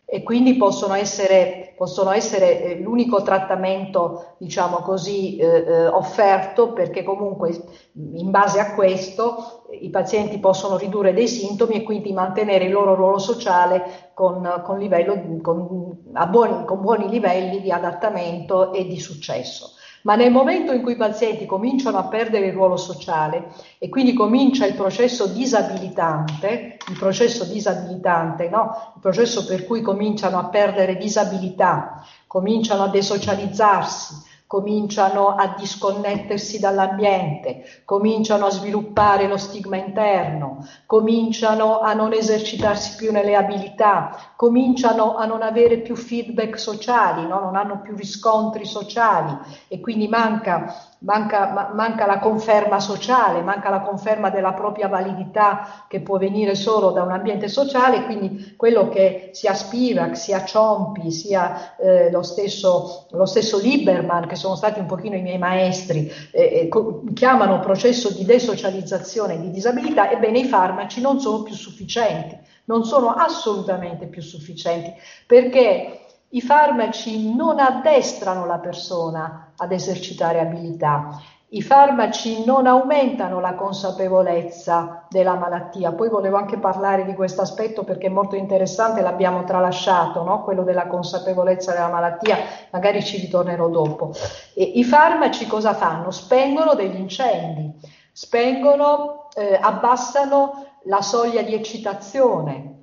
[0.06, 7.02] e quindi possono essere, possono essere eh, l'unico trattamento, diciamo così, eh, eh, offerto perché
[7.02, 7.58] comunque
[7.94, 12.94] in base a questo i pazienti possono ridurre dei sintomi e quindi mantenere il loro
[12.94, 15.98] ruolo sociale con, con, livello, con,
[16.28, 19.72] buoni, con buoni livelli di adattamento e di successo.
[20.04, 24.12] Ma nel momento in cui i pazienti cominciano a perdere il ruolo sociale e quindi
[24.12, 28.92] comincia il processo disabilitante, il processo disabilitante, no?
[28.96, 37.82] il processo per cui cominciano a perdere disabilità, cominciano a desocializzarsi, cominciano a disconnettersi dall'ambiente,
[37.84, 45.24] cominciano a sviluppare lo stigma interno, cominciano a non esercitarsi più nelle abilità, cominciano a
[45.24, 47.40] non avere più feedback sociali, no?
[47.40, 49.36] non hanno più riscontri sociali
[49.68, 55.84] e quindi manca manca, ma, manca la conferma sociale, manca la conferma della propria validità
[55.88, 61.10] che può venire solo da un ambiente sociale, quindi quello che sia Spivak, sia Ciompi,
[61.10, 66.10] sia eh, lo, stesso, lo, stesso, Lieberman, che sono stati un pochino i miei maestri,
[66.32, 72.36] eh, eh, chiamano processo di desocializzazione di disabilità, ebbene i farmaci non sono più sufficienti,
[72.64, 74.92] non sono assolutamente più sufficienti,
[75.26, 76.03] perché
[76.34, 81.20] i farmaci non addestrano la persona ad esercitare abilità,
[81.50, 85.92] i farmaci non aumentano la consapevolezza della malattia.
[85.92, 90.42] Poi volevo anche parlare di questo aspetto perché è molto interessante, l'abbiamo tralasciato, no?
[90.42, 92.38] quello della consapevolezza della malattia,
[92.72, 94.10] magari ci ritornerò dopo.
[94.54, 96.10] E I farmaci cosa fanno?
[96.10, 97.72] Spengono degli incendi,
[98.10, 102.73] spengono, eh, abbassano la soglia di eccitazione,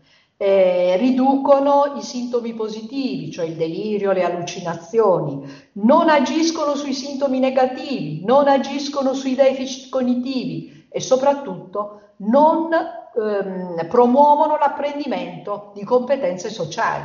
[0.41, 8.25] eh, riducono i sintomi positivi, cioè il delirio, le allucinazioni, non agiscono sui sintomi negativi,
[8.25, 17.03] non agiscono sui deficit cognitivi e soprattutto non ehm, promuovono l'apprendimento di competenze sociali.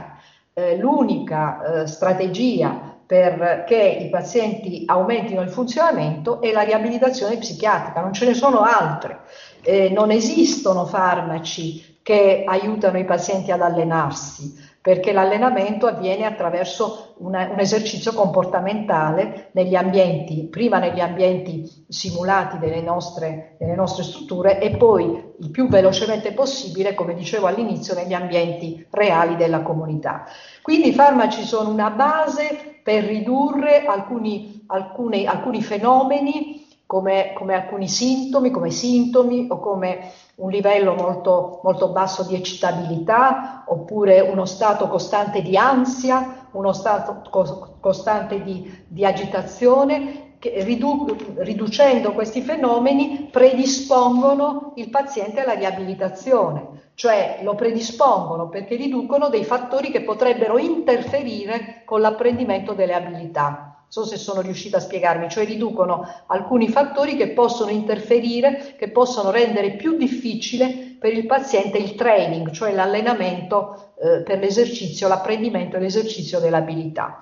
[0.54, 8.14] Eh, l'unica eh, strategia perché i pazienti aumentino il funzionamento è la riabilitazione psichiatrica, non
[8.14, 9.24] ce ne sono altre.
[9.60, 17.48] Eh, non esistono farmaci che aiutano i pazienti ad allenarsi, perché l'allenamento avviene attraverso una,
[17.50, 24.76] un esercizio comportamentale negli ambienti, prima negli ambienti simulati delle nostre, delle nostre strutture e
[24.76, 30.26] poi il più velocemente possibile, come dicevo all'inizio, negli ambienti reali della comunità.
[30.62, 37.88] Quindi i farmaci sono una base per ridurre alcuni, alcuni, alcuni fenomeni come, come, alcuni
[37.88, 44.86] sintomi, come sintomi o come un livello molto, molto basso di eccitabilità oppure uno stato
[44.88, 54.72] costante di ansia, uno stato co- costante di, di agitazione ridu- riducendo questi fenomeni predispongono
[54.76, 62.00] il paziente alla riabilitazione, cioè lo predispongono perché riducono dei fattori che potrebbero interferire con
[62.00, 67.70] l'apprendimento delle abilità so se sono riuscita a spiegarmi, cioè riducono alcuni fattori che possono
[67.70, 74.38] interferire, che possono rendere più difficile per il paziente il training, cioè l'allenamento eh, per
[74.38, 77.20] l'esercizio, l'apprendimento e l'esercizio dell'abilità.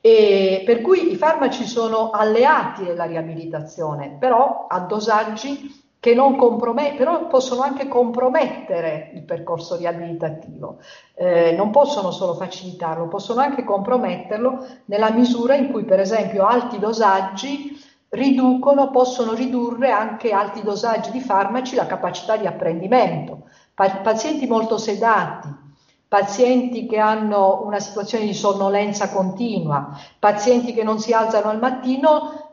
[0.00, 6.96] E per cui i farmaci sono alleati della riabilitazione, però a dosaggi che non compromettono,
[6.96, 10.78] però possono anche compromettere il percorso riabilitativo,
[11.14, 16.78] eh, non possono solo facilitarlo, possono anche comprometterlo nella misura in cui per esempio alti
[16.78, 17.76] dosaggi
[18.10, 23.48] riducono, possono ridurre anche alti dosaggi di farmaci la capacità di apprendimento.
[23.74, 25.48] Pa- pazienti molto sedati,
[26.06, 32.47] pazienti che hanno una situazione di sonnolenza continua, pazienti che non si alzano al mattino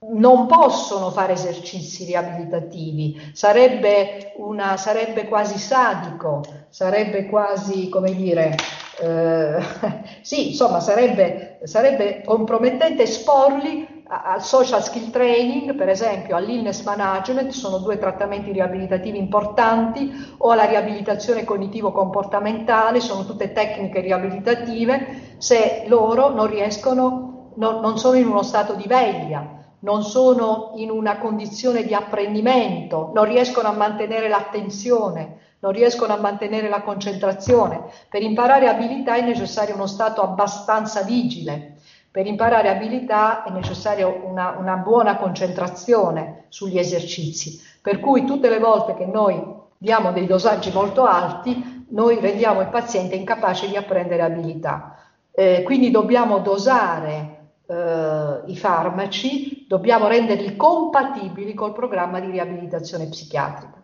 [0.00, 8.54] non possono fare esercizi riabilitativi, sarebbe, una, sarebbe quasi sadico, sarebbe quasi, come dire,
[9.00, 9.58] eh,
[10.22, 17.78] sì, insomma, sarebbe, sarebbe compromettente esporli al social skill training, per esempio all'illness management, sono
[17.78, 26.46] due trattamenti riabilitativi importanti, o alla riabilitazione cognitivo-comportamentale, sono tutte tecniche riabilitative, se loro non
[26.46, 31.94] riescono, non, non sono in uno stato di veglia non sono in una condizione di
[31.94, 37.84] apprendimento, non riescono a mantenere l'attenzione, non riescono a mantenere la concentrazione.
[38.08, 41.76] Per imparare abilità è necessario uno stato abbastanza vigile.
[42.10, 47.60] Per imparare abilità è necessaria una, una buona concentrazione sugli esercizi.
[47.80, 49.40] Per cui tutte le volte che noi
[49.76, 54.96] diamo dei dosaggi molto alti, noi rendiamo il paziente incapace di apprendere abilità.
[55.30, 57.37] Eh, quindi dobbiamo dosare
[57.68, 63.82] eh, i farmaci, dobbiamo renderli compatibili col programma di riabilitazione psichiatrica.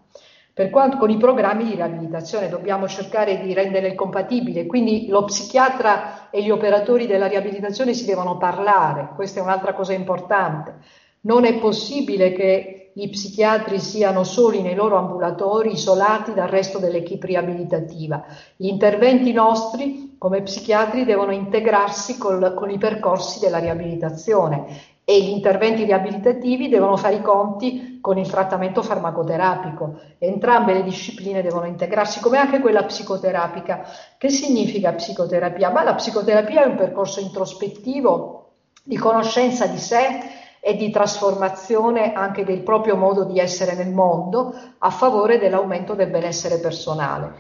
[0.55, 6.31] Per quanto con i programmi di riabilitazione dobbiamo cercare di renderli compatibili, quindi lo psichiatra
[6.31, 10.77] e gli operatori della riabilitazione si devono parlare, questa è un'altra cosa importante.
[11.23, 17.27] Non è possibile che gli psichiatri siano soli nei loro ambulatori, isolati dal resto dell'equipe
[17.27, 18.25] riabilitativa.
[18.55, 25.31] Gli interventi nostri come psichiatri devono integrarsi col, con i percorsi della riabilitazione e gli
[25.31, 29.99] interventi riabilitativi devono fare i conti con il trattamento farmacoterapico.
[30.19, 33.87] Entrambe le discipline devono integrarsi, come anche quella psicoterapica.
[34.17, 35.71] Che significa psicoterapia?
[35.71, 38.53] Ma la psicoterapia è un percorso introspettivo
[38.85, 44.59] di conoscenza di sé e di trasformazione anche del proprio modo di essere nel mondo
[44.79, 47.35] a favore dell'aumento del benessere personale.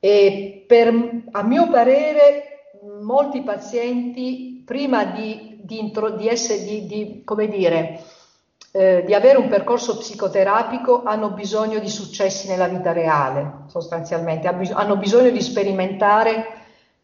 [0.00, 0.92] E per,
[1.30, 8.02] a mio parere molti pazienti prima di, di, intro, di, essere, di dire,
[8.72, 15.30] eh, avere un percorso psicoterapico hanno bisogno di successi nella vita reale, sostanzialmente, hanno bisogno
[15.30, 16.46] di sperimentare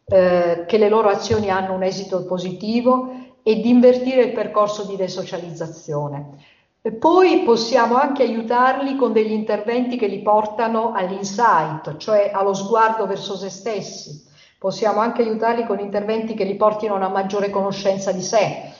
[0.03, 4.95] eh, che le loro azioni hanno un esito positivo e di invertire il percorso di
[4.95, 6.37] desocializzazione.
[6.81, 13.05] E poi possiamo anche aiutarli con degli interventi che li portano all'insight, cioè allo sguardo
[13.05, 14.31] verso se stessi.
[14.57, 18.71] possiamo anche aiutarli con interventi che li portino a una maggiore conoscenza di sé.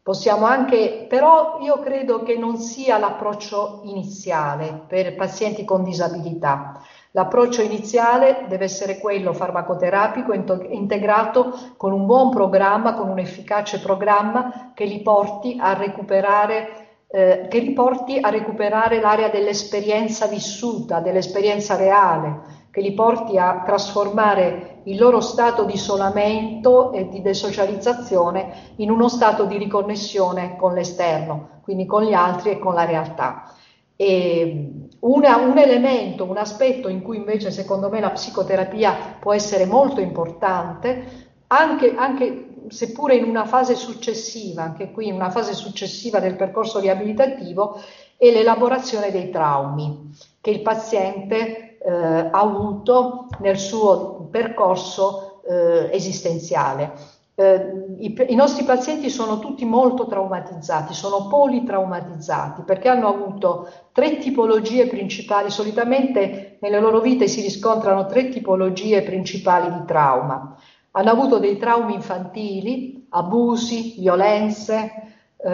[0.00, 6.80] Possiamo anche, però io credo che non sia l'approccio iniziale per pazienti con disabilità.
[7.14, 14.72] L'approccio iniziale deve essere quello farmacoterapico integrato con un buon programma, con un efficace programma
[14.74, 16.82] che li porti a recuperare
[17.14, 23.62] eh, che li porti a recuperare l'area dell'esperienza vissuta, dell'esperienza reale, che li porti a
[23.66, 30.72] trasformare il loro stato di isolamento e di desocializzazione in uno stato di riconnessione con
[30.72, 33.52] l'esterno, quindi con gli altri e con la realtà.
[33.94, 39.66] E una, un elemento, un aspetto in cui invece secondo me la psicoterapia può essere
[39.66, 46.20] molto importante, anche, anche seppure in una fase successiva, anche qui in una fase successiva
[46.20, 47.80] del percorso riabilitativo,
[48.16, 50.10] è l'elaborazione dei traumi
[50.40, 56.92] che il paziente eh, ha avuto nel suo percorso eh, esistenziale.
[57.34, 64.18] Eh, i, i, nostri pazienti sono tutti molto traumatizzati, sono politraumatizzati perché hanno avuto tre
[64.18, 70.56] tipologie principali, solitamente nelle loro vite si riscontrano tre tipologie principali di trauma
[70.92, 74.90] hanno avuto dei traumi infantili, abusi, violenze,
[75.36, 75.48] eh,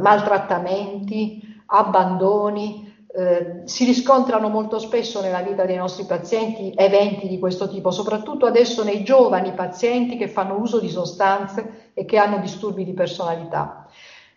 [0.00, 2.91] maltrattamenti, abbandoni.
[3.14, 8.46] Eh, si riscontrano molto spesso nella vita dei nostri pazienti eventi di questo tipo, soprattutto
[8.46, 13.86] adesso nei giovani pazienti che fanno uso di sostanze e che hanno disturbi di personalità.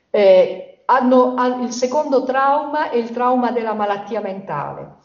[0.10, 4.97] Eh, hanno, il secondo trauma è il trauma della malattia mentale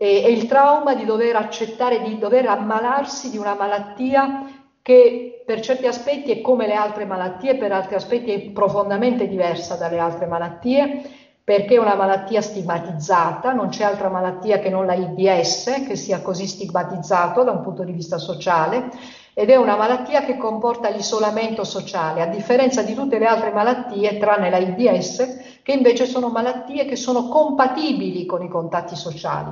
[0.00, 4.50] è il trauma di dover accettare, di dover ammalarsi di una malattia
[4.80, 9.76] che per certi aspetti è come le altre malattie, per altri aspetti è profondamente diversa
[9.76, 11.02] dalle altre malattie,
[11.50, 16.20] perché è una malattia stigmatizzata, non c'è altra malattia che non la IDS che sia
[16.22, 18.90] così stigmatizzato da un punto di vista sociale
[19.34, 24.16] ed è una malattia che comporta l'isolamento sociale, a differenza di tutte le altre malattie,
[24.16, 29.50] tranne la IDS, che invece sono malattie che sono compatibili con i contatti sociali.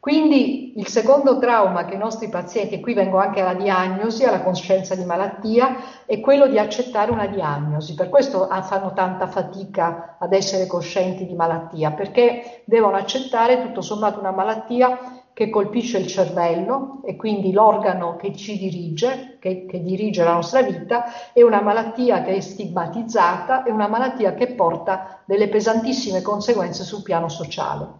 [0.00, 4.40] Quindi il secondo trauma che i nostri pazienti, e qui vengo anche alla diagnosi, alla
[4.42, 7.92] coscienza di malattia, è quello di accettare una diagnosi.
[7.92, 14.20] Per questo fanno tanta fatica ad essere coscienti di malattia, perché devono accettare tutto sommato
[14.20, 20.24] una malattia che colpisce il cervello e quindi l'organo che ci dirige, che, che dirige
[20.24, 25.48] la nostra vita, è una malattia che è stigmatizzata, è una malattia che porta delle
[25.48, 27.98] pesantissime conseguenze sul piano sociale.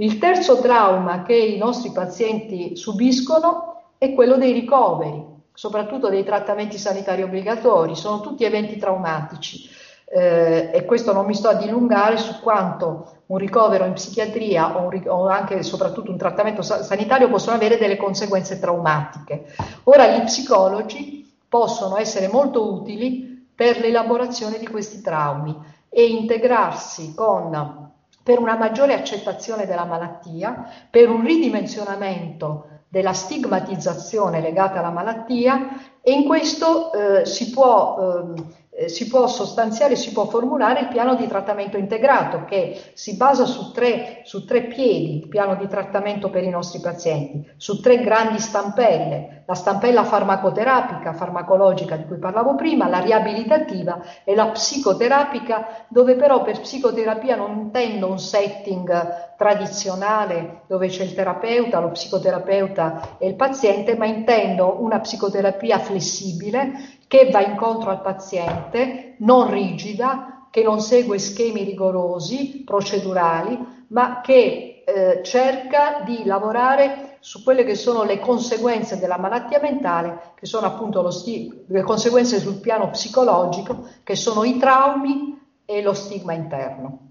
[0.00, 6.78] Il terzo trauma che i nostri pazienti subiscono è quello dei ricoveri, soprattutto dei trattamenti
[6.78, 9.68] sanitari obbligatori, sono tutti eventi traumatici
[10.04, 14.86] eh, e questo non mi sto a dilungare su quanto un ricovero in psichiatria o,
[14.86, 19.52] un, o anche e soprattutto un trattamento sanitario possono avere delle conseguenze traumatiche.
[19.84, 25.56] Ora gli psicologi possono essere molto utili per l'elaborazione di questi traumi
[25.88, 27.87] e integrarsi con
[28.28, 36.12] per una maggiore accettazione della malattia, per un ridimensionamento della stigmatizzazione legata alla malattia e
[36.12, 37.96] in questo eh, si può
[38.36, 38.42] eh,
[38.78, 43.44] eh, si può sostanziare, si può formulare il piano di trattamento integrato che si basa
[43.44, 47.98] su tre, su tre piedi, il piano di trattamento per i nostri pazienti, su tre
[47.98, 55.86] grandi stampelle, la stampella farmacoterapica, farmacologica di cui parlavo prima, la riabilitativa e la psicoterapica,
[55.88, 63.16] dove però per psicoterapia non intendo un setting tradizionale dove c'è il terapeuta, lo psicoterapeuta
[63.18, 70.46] e il paziente, ma intendo una psicoterapia flessibile che va incontro al paziente, non rigida,
[70.50, 73.58] che non segue schemi rigorosi, procedurali,
[73.88, 80.32] ma che eh, cerca di lavorare su quelle che sono le conseguenze della malattia mentale,
[80.34, 85.94] che sono appunto sti- le conseguenze sul piano psicologico, che sono i traumi e lo
[85.94, 87.07] stigma interno.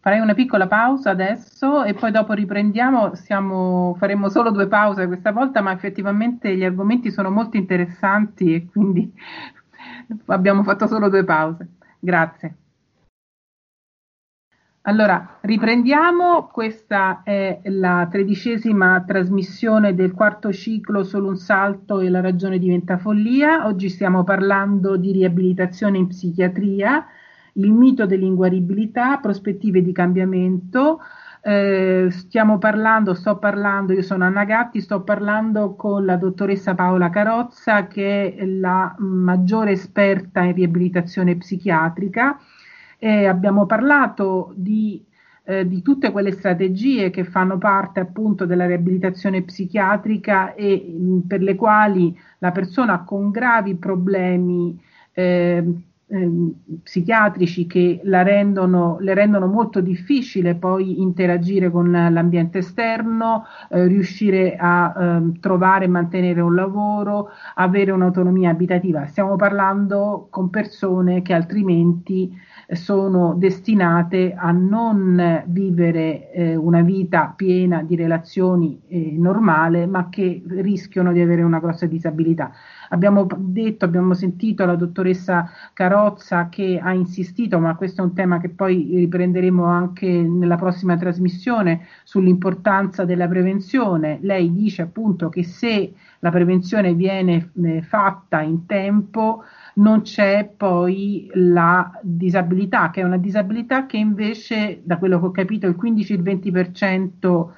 [0.00, 5.32] Farei una piccola pausa adesso e poi dopo riprendiamo, siamo, faremo solo due pause questa
[5.32, 9.12] volta, ma effettivamente gli argomenti sono molto interessanti e quindi
[10.26, 11.68] abbiamo fatto solo due pause.
[11.98, 12.56] Grazie.
[14.82, 22.20] Allora, riprendiamo, questa è la tredicesima trasmissione del quarto ciclo Solo un salto e la
[22.20, 23.66] ragione diventa follia.
[23.66, 27.04] Oggi stiamo parlando di riabilitazione in psichiatria
[27.54, 31.00] il mito dell'inguaribilità, prospettive di cambiamento.
[31.40, 37.10] Eh, stiamo parlando, sto parlando, io sono Anna Gatti, sto parlando con la dottoressa Paola
[37.10, 42.38] Carozza che è la maggiore esperta in riabilitazione psichiatrica.
[42.98, 45.04] Eh, abbiamo parlato di
[45.48, 51.40] eh, di tutte quelle strategie che fanno parte appunto della riabilitazione psichiatrica e mh, per
[51.40, 54.78] le quali la persona con gravi problemi
[55.12, 55.64] eh,
[56.10, 56.30] eh,
[56.82, 64.94] psichiatrici che rendono, le rendono molto difficile poi interagire con l'ambiente esterno, eh, riuscire a
[64.96, 69.06] eh, trovare e mantenere un lavoro, avere un'autonomia abitativa.
[69.06, 72.32] Stiamo parlando con persone che altrimenti
[72.70, 80.42] sono destinate a non vivere eh, una vita piena di relazioni eh, normale, ma che
[80.46, 82.52] rischiano di avere una grossa disabilità.
[82.90, 88.38] Abbiamo detto, abbiamo sentito la dottoressa Carozza che ha insistito, ma questo è un tema
[88.38, 94.18] che poi riprenderemo anche nella prossima trasmissione, sull'importanza della prevenzione.
[94.22, 99.44] Lei dice appunto che se la prevenzione viene eh, fatta in tempo,
[99.74, 105.30] non c'è poi la disabilità, che è una disabilità che invece, da quello che ho
[105.30, 107.48] capito, il 15-20%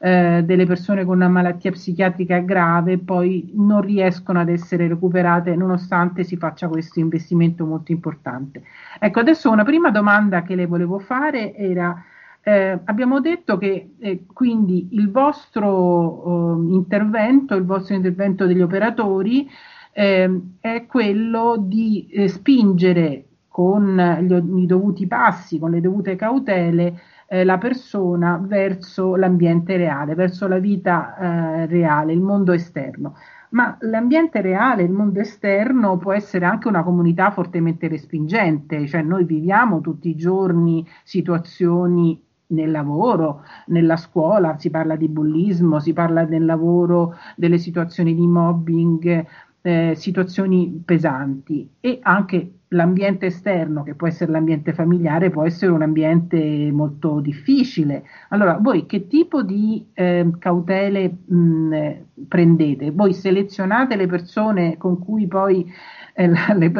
[0.00, 6.24] eh, delle persone con una malattia psichiatrica grave poi non riescono ad essere recuperate nonostante
[6.24, 8.62] si faccia questo investimento molto importante.
[8.98, 12.02] Ecco, adesso una prima domanda che le volevo fare era
[12.42, 19.46] eh, abbiamo detto che eh, quindi il vostro eh, intervento, il vostro intervento degli operatori
[19.92, 27.00] ehm, è quello di eh, spingere con gli, i dovuti passi, con le dovute cautele,
[27.28, 33.14] eh, la persona verso l'ambiente reale, verso la vita eh, reale, il mondo esterno.
[33.50, 39.24] Ma l'ambiente reale, il mondo esterno può essere anche una comunità fortemente respingente, cioè noi
[39.24, 46.24] viviamo tutti i giorni situazioni nel lavoro, nella scuola, si parla di bullismo, si parla
[46.24, 49.26] del lavoro, delle situazioni di mobbing,
[49.68, 55.82] eh, situazioni pesanti e anche l'ambiente esterno, che può essere l'ambiente familiare, può essere un
[55.82, 58.04] ambiente molto difficile.
[58.30, 61.92] Allora, voi che tipo di eh, cautele mh,
[62.28, 62.90] prendete?
[62.92, 65.70] Voi selezionate le persone con cui poi
[66.14, 66.72] eh, la, le,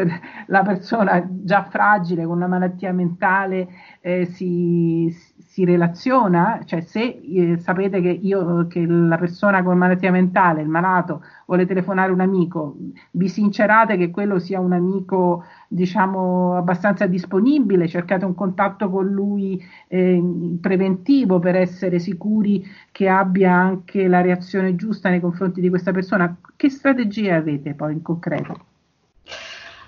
[0.46, 3.68] la, persona già fragile con una malattia mentale
[4.00, 5.14] eh, si,
[5.58, 10.68] si relaziona, cioè se eh, sapete che, io, che la persona con malattia mentale, il
[10.68, 12.76] malato, vuole telefonare un amico,
[13.10, 19.60] vi sincerate che quello sia un amico diciamo abbastanza disponibile, cercate un contatto con lui
[19.88, 20.22] eh,
[20.60, 26.36] preventivo per essere sicuri che abbia anche la reazione giusta nei confronti di questa persona.
[26.54, 28.60] Che strategie avete poi in concreto?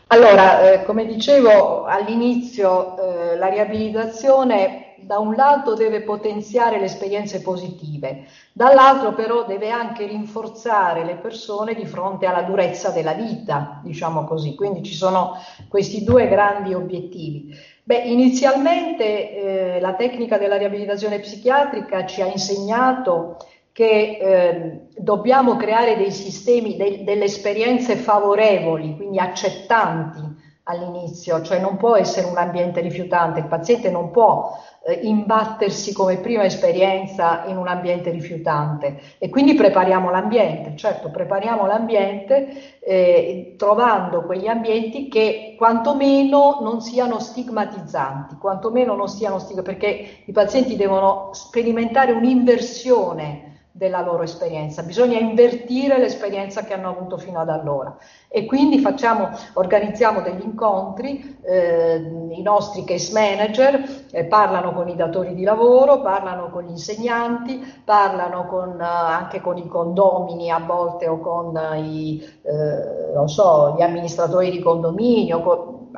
[0.08, 7.42] Allora, eh, come dicevo all'inizio, eh, la riabilitazione da un lato deve potenziare le esperienze
[7.42, 14.24] positive, dall'altro però deve anche rinforzare le persone di fronte alla durezza della vita, diciamo
[14.24, 14.54] così.
[14.54, 15.36] Quindi ci sono
[15.68, 17.54] questi due grandi obiettivi.
[17.82, 23.36] Beh, inizialmente eh, la tecnica della riabilitazione psichiatrica ci ha insegnato
[23.72, 30.29] che eh, dobbiamo creare dei sistemi, de- delle esperienze favorevoli, quindi accettanti
[30.70, 36.16] all'inizio, cioè non può essere un ambiente rifiutante, il paziente non può eh, imbattersi come
[36.18, 39.00] prima esperienza in un ambiente rifiutante.
[39.18, 47.18] E quindi prepariamo l'ambiente, certo prepariamo l'ambiente eh, trovando quegli ambienti che quantomeno non siano
[47.18, 55.18] stigmatizzanti, quantomeno non siano stigmatizzanti perché i pazienti devono sperimentare un'inversione della loro esperienza, bisogna
[55.18, 57.96] invertire l'esperienza che hanno avuto fino ad allora.
[58.28, 61.96] E quindi facciamo, organizziamo degli incontri, eh,
[62.30, 67.82] i nostri case manager eh, parlano con i datori di lavoro, parlano con gli insegnanti,
[67.84, 73.82] parlano con, eh, anche con i condomini a volte o con i, eh, so, gli
[73.82, 75.88] amministratori di condominio, con,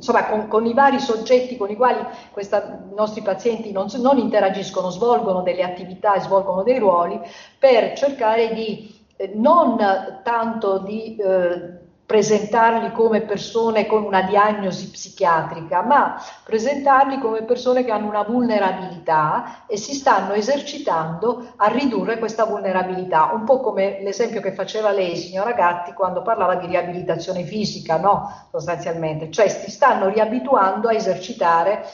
[0.00, 4.16] insomma, con, con, i vari soggetti con i quali questa, i nostri pazienti non, non,
[4.18, 7.20] interagiscono, svolgono delle attività e svolgono dei ruoli
[7.58, 9.76] per cercare di eh, non
[10.22, 11.78] tanto di eh,
[12.10, 19.64] presentarli come persone con una diagnosi psichiatrica, ma presentarli come persone che hanno una vulnerabilità
[19.68, 25.14] e si stanno esercitando a ridurre questa vulnerabilità, un po' come l'esempio che faceva lei,
[25.14, 28.48] signora Gatti, quando parlava di riabilitazione fisica, no?
[28.50, 31.84] Sostanzialmente, cioè si stanno riabituando a esercitare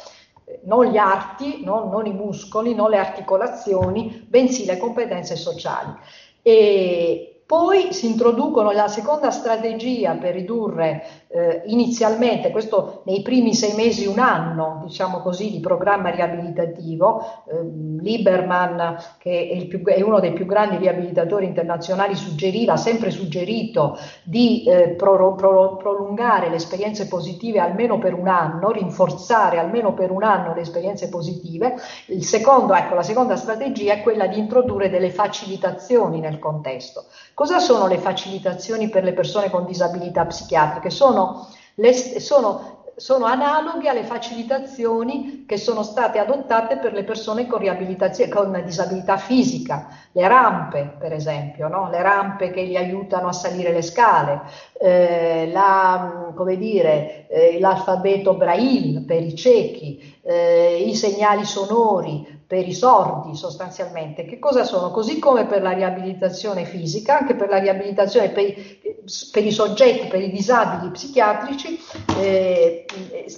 [0.46, 1.90] eh, non gli arti, no?
[1.90, 5.92] non i muscoli, non le articolazioni, bensì le competenze sociali.
[6.40, 13.74] E, Poi si introducono la seconda strategia per ridurre eh, inizialmente, questo nei primi sei
[13.74, 17.44] mesi, un anno, diciamo così, di programma riabilitativo.
[17.48, 23.96] Eh, Lieberman, che è, più, è, uno dei più grandi riabilitatori internazionali, suggeriva, sempre suggerito
[24.24, 30.10] di eh, pro, pro, prolungare le esperienze positive almeno per un anno, rinforzare almeno per
[30.10, 31.76] un anno le esperienze positive.
[32.18, 37.04] Secondo, ecco, la seconda strategia è quella di introdurre delle facilitazioni nel contesto.
[37.36, 40.88] Cosa sono le facilitazioni per le persone con disabilità psichiatriche?
[40.88, 47.60] Sono, le, sono, sono analoghe alle facilitazioni che sono state adottate per le persone con,
[48.30, 51.90] con disabilità fisica, le rampe per esempio, no?
[51.90, 54.40] le rampe che li aiutano a salire le scale,
[54.80, 62.74] eh, la, dire, eh, l'alfabeto braille per i ciechi, eh, i segnali sonori, per i
[62.74, 64.24] sordi sostanzialmente.
[64.24, 64.90] Che cosa sono?
[64.90, 68.80] Così come per la riabilitazione fisica, anche per la riabilitazione per i,
[69.32, 71.78] per i soggetti, per i disabili psichiatrici,
[72.18, 72.86] eh,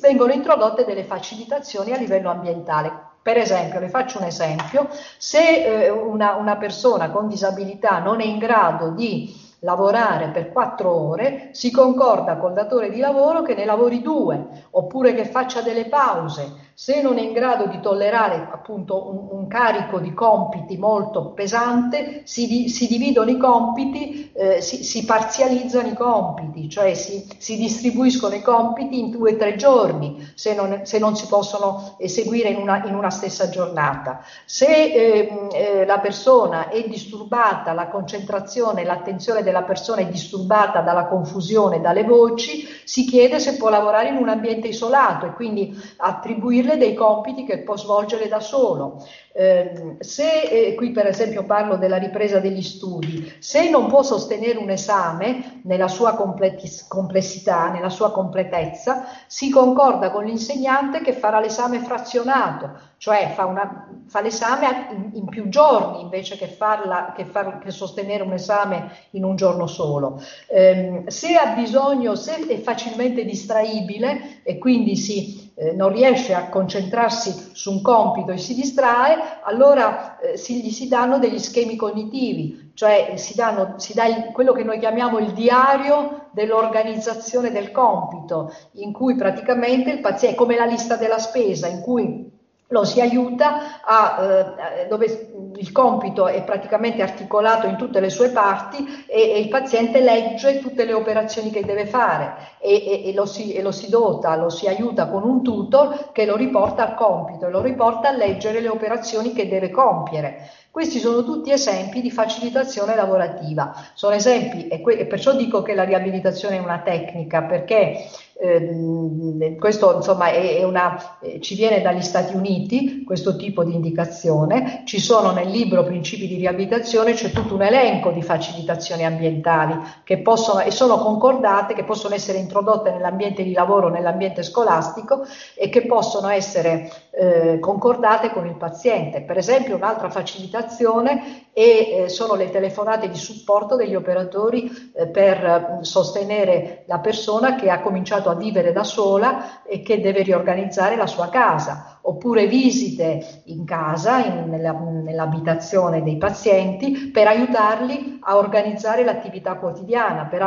[0.00, 3.06] vengono introdotte delle facilitazioni a livello ambientale.
[3.22, 8.24] Per esempio, le faccio un esempio, se eh, una, una persona con disabilità non è
[8.24, 13.64] in grado di lavorare per quattro ore, si concorda col datore di lavoro che ne
[13.64, 19.10] lavori due, oppure che faccia delle pause, se non è in grado di tollerare appunto
[19.10, 25.04] un, un carico di compiti molto pesante, si, si dividono i compiti, eh, si, si,
[25.04, 30.54] parzializzano i compiti, cioè si, si, distribuiscono i compiti in due o tre giorni, se
[30.54, 34.24] non, se non, si possono eseguire in una, in una stessa giornata.
[34.44, 41.06] Se eh, eh, la persona è disturbata, la concentrazione, l'attenzione della persona è disturbata dalla
[41.06, 46.66] confusione, dalle voci, si chiede se può lavorare in un ambiente isolato e quindi attribuire
[46.68, 49.02] attribuirle dei compiti che può svolgere da solo.
[49.40, 54.58] Eh, se, eh, qui per esempio parlo della ripresa degli studi, se non può sostenere
[54.58, 61.78] un esame nella sua complessità, nella sua completezza, si concorda con l'insegnante che farà l'esame
[61.78, 67.60] frazionato, cioè fa, una, fa l'esame in, in, più giorni invece che, farla, che, far,
[67.60, 70.20] che, sostenere un esame in un giorno solo.
[70.48, 76.48] Eh, se ha bisogno, se è facilmente distraibile e quindi si eh, non riesce a
[76.48, 81.76] concentrarsi su un compito e si distrae, allora eh, si, gli si danno degli schemi
[81.76, 87.70] cognitivi, cioè si, danno, si dà il, quello che noi chiamiamo il diario dell'organizzazione del
[87.70, 92.37] compito, in cui praticamente il paziente come la lista della spesa, in cui
[92.68, 98.28] lo si aiuta a, eh, dove il compito è praticamente articolato in tutte le sue
[98.28, 103.24] parti e, e il paziente legge tutte le operazioni che deve fare e, e, lo
[103.24, 106.94] si, e lo si dota, lo si aiuta con un tutor che lo riporta al
[106.94, 110.50] compito e lo riporta a leggere le operazioni che deve compiere.
[110.70, 113.74] Questi sono tutti esempi di facilitazione lavorativa.
[113.94, 118.06] Sono esempi, e, que- perciò dico che la riabilitazione è una tecnica, perché
[118.40, 123.74] eh, questo insomma è, è una, eh, ci viene dagli Stati Uniti questo tipo di
[123.74, 129.76] indicazione, ci sono nel libro Principi di riabilitazione c'è tutto un elenco di facilitazioni ambientali
[130.04, 135.24] che possono e sono concordate, che possono essere introdotte nell'ambiente di lavoro, nell'ambiente scolastico
[135.56, 139.22] e che possono essere eh, concordate con il paziente.
[139.22, 145.78] Per esempio un'altra facilitazione è, eh, sono le telefonate di supporto degli operatori eh, per
[145.80, 151.08] sostenere la persona che ha cominciato a vivere da sola e che deve riorganizzare la
[151.08, 159.02] sua casa, oppure visite in casa, in, nella, nell'abitazione dei pazienti, per aiutarli a organizzare
[159.02, 160.38] l'attività quotidiana, per,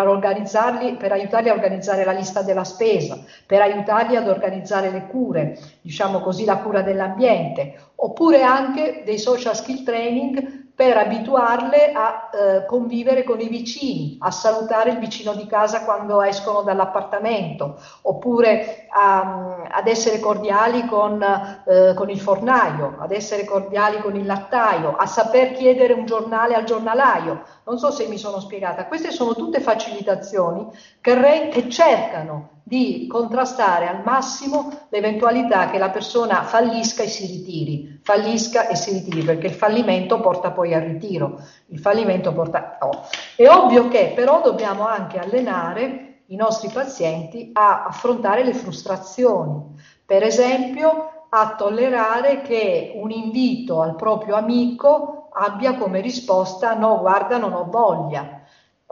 [0.98, 6.22] per aiutarli a organizzare la lista della spesa, per aiutarli ad organizzare le cure, diciamo
[6.22, 13.24] così la cura dell'ambiente, oppure anche dei social skill training per abituarle a eh, convivere
[13.24, 19.86] con i vicini, a salutare il vicino di casa quando escono dall'appartamento, oppure a, ad
[19.86, 25.52] essere cordiali con, eh, con, il fornaio, ad essere cordiali con il lattaio, a saper
[25.52, 27.44] chiedere un giornale al giornalaio.
[27.64, 28.88] Non so se mi sono spiegata.
[28.88, 30.68] Queste sono tutte facilitazioni
[30.99, 37.26] che, re- che cercano di contrastare al massimo l'eventualità che la persona fallisca e si
[37.26, 42.77] ritiri, fallisca e si ritiri, perché il fallimento porta poi al ritiro, il fallimento porta...
[42.80, 43.03] Oh.
[43.35, 49.76] È ovvio che però dobbiamo anche allenare i nostri pazienti a affrontare le frustrazioni,
[50.06, 57.38] per esempio a tollerare che un invito al proprio amico abbia come risposta no, guarda,
[57.38, 58.41] non ho voglia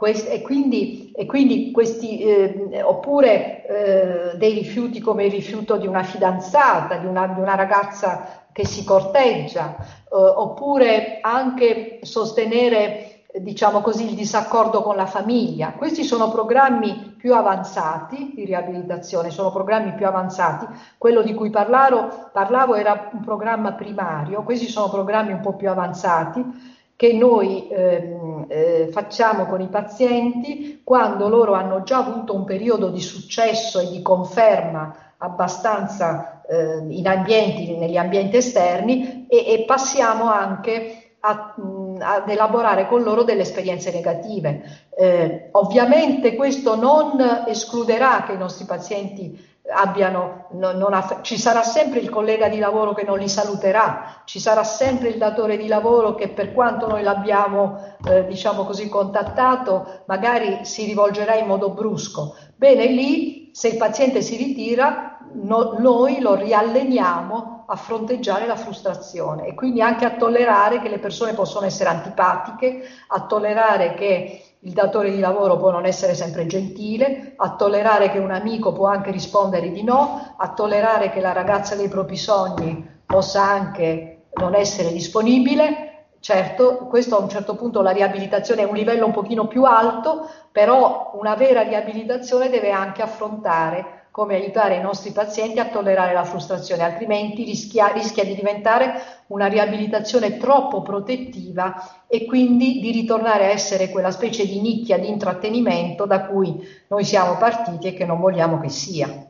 [0.06, 6.02] e quindi, e quindi questi, eh, oppure eh, dei rifiuti come il rifiuto di una
[6.02, 14.08] fidanzata, di una, di una ragazza che si corteggia, eh, oppure anche sostenere diciamo così,
[14.08, 15.72] il disaccordo con la famiglia.
[15.72, 20.66] Questi sono programmi più avanzati di riabilitazione, sono programmi più avanzati.
[20.98, 25.68] Quello di cui parlavo, parlavo era un programma primario, questi sono programmi un po' più
[25.68, 32.44] avanzati che noi ehm, eh, facciamo con i pazienti quando loro hanno già avuto un
[32.44, 39.64] periodo di successo e di conferma abbastanza eh, in ambienti, negli ambienti esterni e, e
[39.66, 41.54] passiamo anche a,
[42.00, 44.88] ad elaborare con loro delle esperienze negative.
[44.94, 47.16] Eh, ovviamente questo non
[47.46, 52.58] escluderà che i nostri pazienti abbiano, non, non aff- ci sarà sempre il collega di
[52.58, 56.86] lavoro che non li saluterà, ci sarà sempre il datore di lavoro che per quanto
[56.86, 62.36] noi l'abbiamo, eh, diciamo così, contattato, magari si rivolgerà in modo brusco.
[62.56, 69.46] Bene, lì se il paziente si ritira, no, noi lo rialleniamo a fronteggiare la frustrazione
[69.46, 74.72] e quindi anche a tollerare che le persone possono essere antipatiche, a tollerare che il
[74.72, 79.10] datore di lavoro può non essere sempre gentile, a tollerare che un amico può anche
[79.10, 84.92] rispondere di no, a tollerare che la ragazza dei propri sogni possa anche non essere
[84.92, 85.86] disponibile.
[86.20, 90.28] Certo, questo a un certo punto la riabilitazione è un livello un pochino più alto,
[90.52, 96.24] però una vera riabilitazione deve anche affrontare come aiutare i nostri pazienti a tollerare la
[96.24, 98.92] frustrazione, altrimenti rischia, rischia di diventare
[99.28, 105.08] una riabilitazione troppo protettiva e quindi di ritornare a essere quella specie di nicchia di
[105.08, 109.26] intrattenimento da cui noi siamo partiti e che non vogliamo che sia.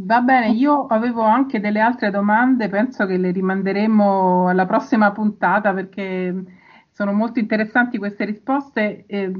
[0.00, 5.72] Va bene, io avevo anche delle altre domande, penso che le rimanderemo alla prossima puntata
[5.72, 6.32] perché
[6.98, 9.04] sono molto interessanti queste risposte.
[9.06, 9.32] Eh,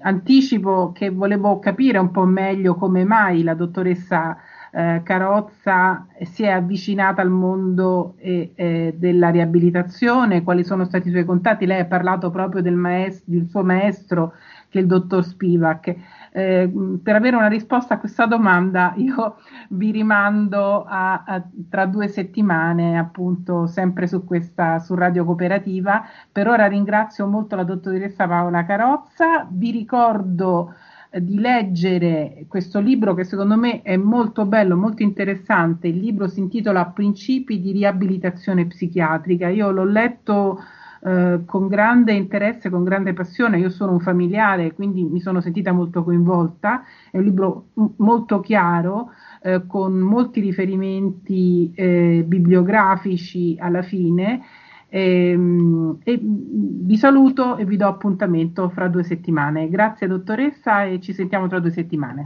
[0.00, 4.38] anticipo che volevo capire un po' meglio come mai la dottoressa
[4.72, 11.10] eh, Carozza si è avvicinata al mondo eh, eh, della riabilitazione, quali sono stati i
[11.10, 11.66] suoi contatti.
[11.66, 14.32] Lei ha parlato proprio del, maestro, del suo maestro,
[14.70, 15.94] che è il dottor Spivak.
[16.36, 16.70] Eh,
[17.02, 19.36] per avere una risposta a questa domanda io
[19.70, 26.04] vi rimando a, a, tra due settimane, appunto, sempre su questa, su Radio Cooperativa.
[26.30, 30.74] Per ora ringrazio molto la dottoressa Paola Carozza, vi ricordo
[31.08, 35.88] eh, di leggere questo libro che secondo me è molto bello, molto interessante.
[35.88, 39.48] Il libro si intitola Principi di riabilitazione psichiatrica.
[39.48, 40.60] Io l'ho letto
[41.06, 43.60] eh, con grande interesse, con grande passione.
[43.60, 46.82] Io sono un familiare, quindi mi sono sentita molto coinvolta.
[47.12, 54.42] È un libro m- molto chiaro, eh, con molti riferimenti eh, bibliografici alla fine.
[54.88, 59.68] Ehm, e, vi saluto e vi do appuntamento fra due settimane.
[59.68, 62.24] Grazie dottoressa e ci sentiamo tra due settimane.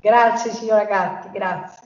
[0.00, 1.85] Grazie signora Gatti, grazie.